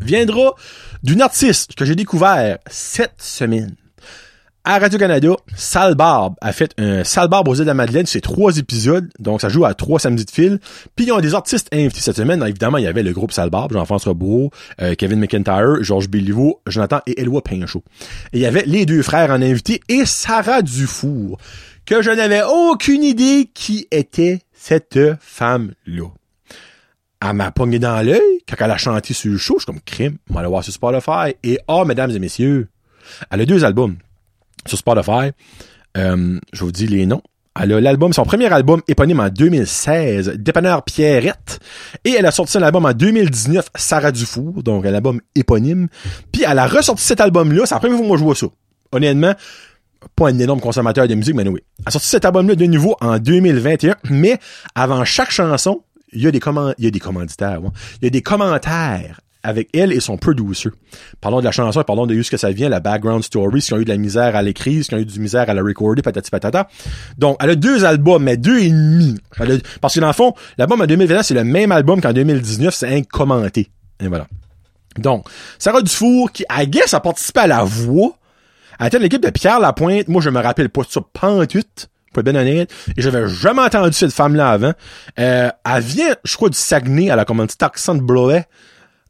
[0.00, 0.54] viendra
[1.02, 3.76] d'une artiste que j'ai découvert cette semaine
[4.64, 8.20] à Radio-Canada, Sal Barbe a fait un Sal Barbe aux îles de la Madeleine, c'est
[8.20, 10.60] trois épisodes, donc ça joue à trois samedis de fil.
[10.94, 12.42] Puis ils ont des artistes invités cette semaine.
[12.42, 14.50] évidemment, il y avait le groupe Sal Barbe, Jean-François Bourreau,
[14.82, 17.82] euh, Kevin McIntyre, Georges Béliveau, Jonathan et Eloi Pinchot.
[18.32, 21.38] Et il y avait les deux frères en invité et Sarah Dufour,
[21.86, 26.08] que je n'avais aucune idée qui était cette femme-là.
[27.22, 29.54] Elle m'a pogné dans l'œil quand elle a chanté sur le show.
[29.54, 31.34] Je suis comme crime, on va aller voir sur Spotify.
[31.42, 32.68] Et oh, mesdames et messieurs,
[33.30, 33.96] elle a deux albums
[34.66, 35.32] sur Spotify.
[35.96, 37.22] Euh, je vous dis les noms.
[37.60, 41.58] Elle a l'album, son premier album éponyme en 2016, Dépanneur Pierrette.
[42.04, 45.88] Et elle a sorti un album en 2019, Sarah Dufour, donc un album éponyme.
[46.32, 48.46] Puis elle a ressorti cet album-là, c'est la première fois que moi je vois ça.
[48.92, 49.34] Honnêtement,
[50.14, 51.60] pas un énorme consommateur de musique, mais oui.
[51.80, 54.38] Elle a sorti cet album-là de nouveau en 2021, mais
[54.76, 55.82] avant chaque chanson,
[56.12, 57.60] il y a des, comment, il y a des commanditaires,
[58.00, 60.70] il y a des commentaires avec elle et son producer.
[61.20, 63.68] Parlons de la chanson, parlons de où ce que ça vient, la background story, ce
[63.68, 65.54] qu'ils ont eu de la misère à l'écrire, ce qu'ils ont eu du misère à
[65.54, 66.68] la recorder, patati patata.
[67.18, 69.18] Donc, elle a deux albums, mais deux et demi.
[69.80, 72.94] parce que dans le fond, l'album en 2020, c'est le même album qu'en 2019, c'est
[72.94, 73.70] incommenté.
[74.00, 74.26] Et voilà.
[74.98, 75.26] Donc,
[75.58, 78.12] Sarah Dufour, qui, I guess, a participé à la voix,
[78.78, 80.08] à était l'équipe de Pierre Lapointe.
[80.08, 83.62] Moi, je me rappelle pas de ça, pantuite pour être bien honnête, et j'avais jamais
[83.62, 84.72] entendu cette femme-là avant.
[85.18, 87.58] Euh, elle vient, je crois, du Saguenay, elle a comme un petit.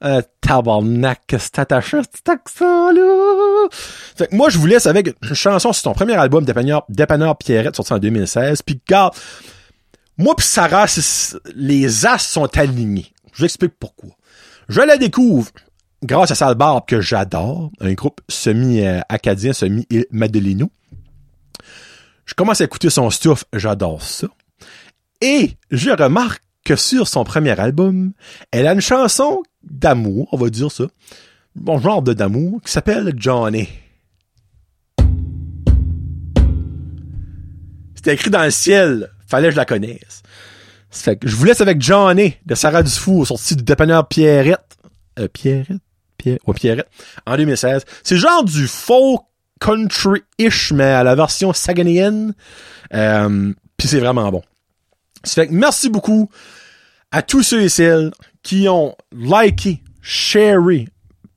[0.03, 3.69] Euh, tabarnak, c'est attaché cet accent-là.
[3.71, 7.37] Fait que moi, je vous laisse avec une chanson sur ton premier album, Dépanneur, Dépanneur
[7.37, 8.63] Pierrette, sorti en 2016.
[8.63, 9.15] Puis, regarde,
[10.17, 10.87] moi pis Sarah,
[11.55, 13.13] les as sont alignés.
[13.33, 14.11] Je explique pourquoi.
[14.69, 15.51] Je la découvre
[16.03, 20.71] grâce à Sal Barbe que j'adore, un groupe semi-acadien, semi-madelino.
[22.25, 24.29] Je commence à écouter son stuff, j'adore ça.
[25.21, 28.13] Et je remarque que sur son premier album,
[28.51, 30.85] elle a une chanson d'amour, on va dire ça.
[31.57, 33.69] Bon genre de d'amour, qui s'appelle Johnny.
[37.95, 39.11] C'était écrit dans le ciel.
[39.27, 40.23] Fallait que je la connaisse.
[40.91, 44.77] Fait je vous laisse avec Johnny de Sarah Dufour, sorti du dépanneur Pierrette.
[45.19, 45.83] Euh, Pierrette?
[46.17, 46.89] Pierre, Pierrette.
[47.27, 47.85] En 2016.
[48.03, 49.23] C'est genre du folk
[49.61, 52.35] country-ish, mais à la version saganienne.
[52.95, 54.43] Euh, Puis c'est vraiment bon.
[55.25, 56.31] Ça fait que merci beaucoup
[57.11, 58.11] à tous ceux et celles
[58.43, 60.89] qui ont liké, sharé,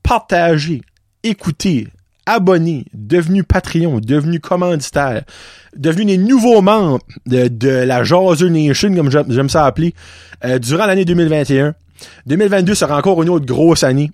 [0.04, 0.82] partagé,
[1.24, 1.88] écouté,
[2.26, 5.24] abonné, devenu Patreon, devenu commanditaire,
[5.76, 9.94] devenu des nouveaux membres de, la Jazu Nation, comme j'aime ça appeler,
[10.46, 11.76] euh, durant l'année 2021.
[12.26, 14.12] 2022 sera encore une autre grosse année.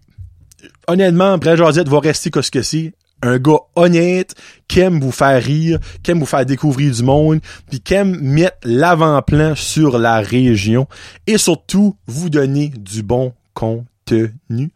[0.88, 4.36] Honnêtement, Brad Josette va rester que ce que c'est un gars honnête
[4.68, 7.40] qui aime vous faire rire, qui aime vous faire découvrir du monde,
[7.70, 10.88] puis qui aime mettre l'avant-plan sur la région
[11.28, 13.90] et surtout vous donner du bon contenu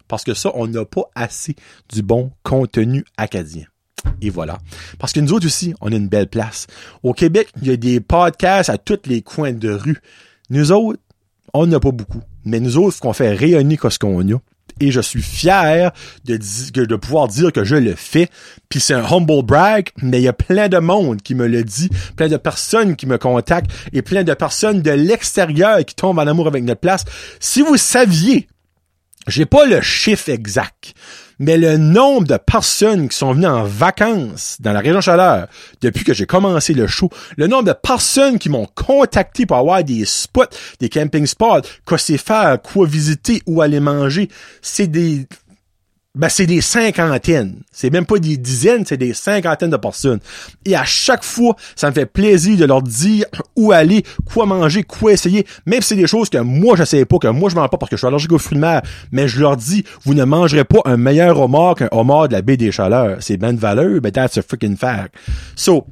[0.07, 1.55] parce que ça on n'a pas assez
[1.91, 3.63] du bon contenu acadien.
[4.21, 4.59] Et voilà.
[4.99, 6.67] Parce que nous autres aussi, on a une belle place.
[7.03, 9.97] Au Québec, il y a des podcasts à tous les coins de rue.
[10.49, 10.99] Nous autres,
[11.53, 12.21] on n'a pas beaucoup.
[12.43, 14.39] Mais nous autres, qu'on fait rayonner ce qu'on a?
[14.79, 15.91] Et je suis fier
[16.25, 18.29] de, pouvoir dire que je le fais.
[18.69, 21.63] Puis c'est un humble brag, mais il y a plein de monde qui me le
[21.63, 26.19] dit, plein de personnes qui me contactent et plein de personnes de l'extérieur qui tombent
[26.19, 27.05] en amour avec notre place.
[27.39, 28.47] Si vous saviez,
[29.27, 30.93] j'ai pas le chiffre exact,
[31.39, 35.47] mais le nombre de personnes qui sont venues en vacances dans la région Chaleur
[35.81, 39.83] depuis que j'ai commencé le show, le nombre de personnes qui m'ont contacté pour avoir
[39.83, 40.43] des spots,
[40.79, 44.29] des camping spots, quoi c'est faire, quoi visiter, où aller manger,
[44.61, 45.27] c'est des
[46.15, 47.55] ben c'est des cinquantaines.
[47.71, 50.19] C'est même pas des dizaines, c'est des cinquantaines de personnes.
[50.63, 54.83] Et à chaque fois, ça me fait plaisir de leur dire où aller, quoi manger,
[54.83, 55.47] quoi essayer.
[55.65, 57.77] Même si c'est des choses que moi je sais pas, que moi je mange pas
[57.77, 58.83] parce que je suis allergique aux fruits de mer.
[59.11, 62.43] Mais je leur dis, vous ne mangerez pas un meilleur homard qu'un homard de la
[62.43, 63.17] baie des Chaleurs.
[63.21, 65.15] C'est ben de valeur, but that's a freaking fact.
[65.55, 65.87] So,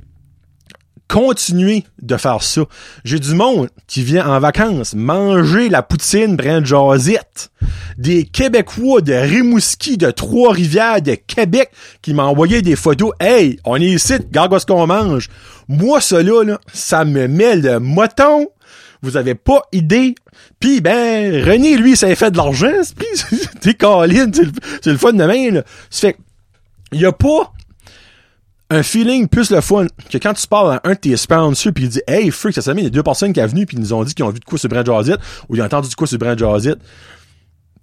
[1.11, 2.61] continuer de faire ça.
[3.03, 7.51] J'ai du monde qui vient en vacances manger la poutine Brand Josette.
[7.97, 11.69] Des Québécois de Rimouski, de Trois-Rivières, de Québec
[12.01, 13.11] qui envoyé des photos.
[13.19, 15.27] Hey, on est ici, regarde ce qu'on mange.
[15.67, 18.47] Moi, cela, là, ça me met le moton.
[19.01, 20.15] Vous avez pas idée.
[20.61, 22.71] Puis ben, René, lui, ça a fait de l'argent.
[23.61, 25.63] T'es c'est le, fun de main, là.
[25.89, 26.17] Ça fait,
[26.93, 27.51] il y a pas
[28.71, 31.83] un feeling plus le fun que quand tu parles à un de tes sponsors puis
[31.83, 33.75] il dit Hey freak, ça s'est il y a deux personnes qui sont venues puis
[33.75, 35.17] ils nous ont dit qu'ils ont vu de quoi sur Brand Jazit
[35.49, 36.75] ou ils ont entendu de quoi sur Brand Jazit.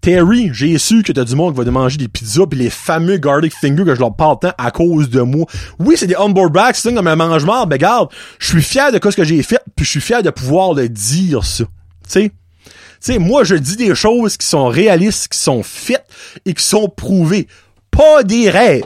[0.01, 2.71] Terry, j'ai su que t'as du monde qui va te manger des pizzas puis les
[2.71, 5.45] fameux garlic fingers que je leur parle tant à cause de moi.
[5.79, 8.09] Oui, c'est des humble brags, c'est comme un mange-mort, mais regarde,
[8.39, 10.89] je suis fier de ce que j'ai fait puis je suis fier de pouvoir le
[10.89, 11.65] dire ça.
[11.65, 11.71] Tu
[12.09, 12.31] sais?
[12.31, 12.73] Tu
[13.13, 16.07] sais, moi, je dis des choses qui sont réalistes, qui sont faites
[16.47, 17.47] et qui sont prouvées.
[17.91, 18.85] Pas des rêves.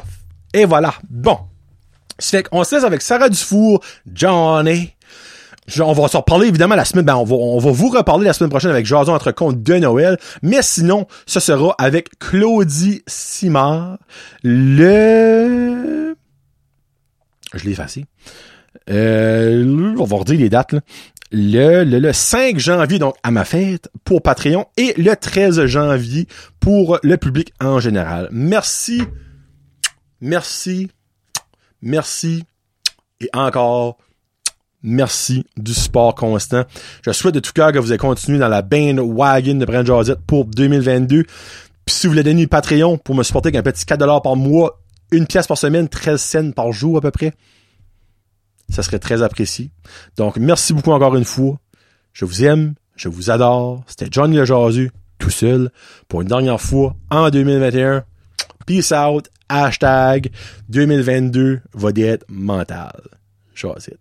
[0.53, 0.95] Et voilà.
[1.09, 1.39] Bon.
[2.31, 4.93] Fait qu'on se laisse avec Sarah Dufour, Johnny.
[5.81, 8.33] On va s'en reparler évidemment la semaine, ben on va, on va vous reparler la
[8.33, 13.99] semaine prochaine avec Jason entre comptes de Noël, mais sinon, ce sera avec Claudie Simard,
[14.43, 16.17] le...
[17.55, 18.07] Je l'ai effacé.
[18.91, 20.81] Euh, on va redire les dates, là.
[21.35, 26.27] Le, le, le 5 janvier, donc à ma fête, pour Patreon, et le 13 janvier
[26.61, 28.29] pour le public en général.
[28.33, 29.03] Merci.
[30.21, 30.91] Merci
[31.83, 32.45] merci
[33.21, 33.99] et encore
[34.83, 36.65] merci du support constant.
[37.05, 40.21] Je souhaite de tout cœur que vous ayez continué dans la wagon de Brand Josette
[40.27, 41.25] pour 2022.
[41.85, 44.81] Puis si vous voulez donner Patreon pour me supporter avec un petit 4$ par mois,
[45.11, 47.35] une pièce par semaine, 13 cents par jour à peu près,
[48.69, 49.71] ça serait très apprécié.
[50.17, 51.59] Donc merci beaucoup encore une fois.
[52.13, 53.83] Je vous aime, je vous adore.
[53.87, 55.71] C'était Johnny Le tout seul,
[56.09, 58.05] pour une dernière fois en 2021.
[58.67, 59.29] Peace out.
[59.53, 60.31] Hashtag
[60.71, 63.03] 2022 va être mental.
[63.55, 63.99] Choisis.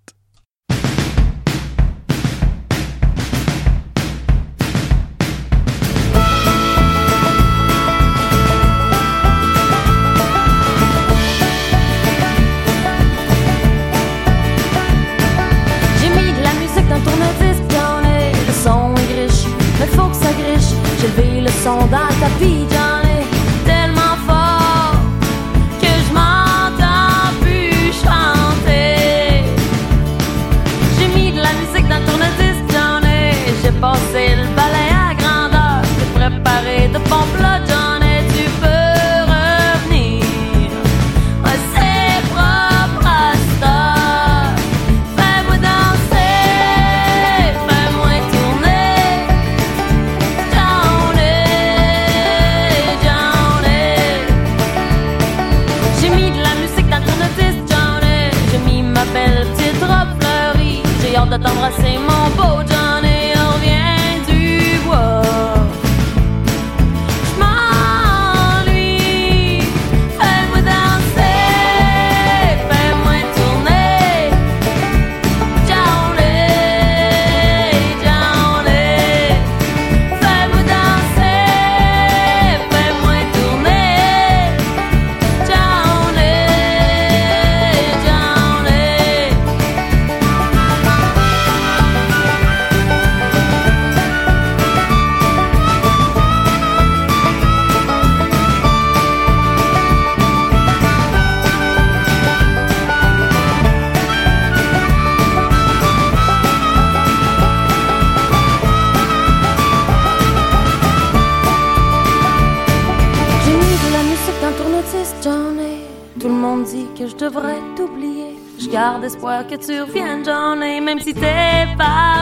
[119.44, 122.21] que tu reviendras, même si t'es pas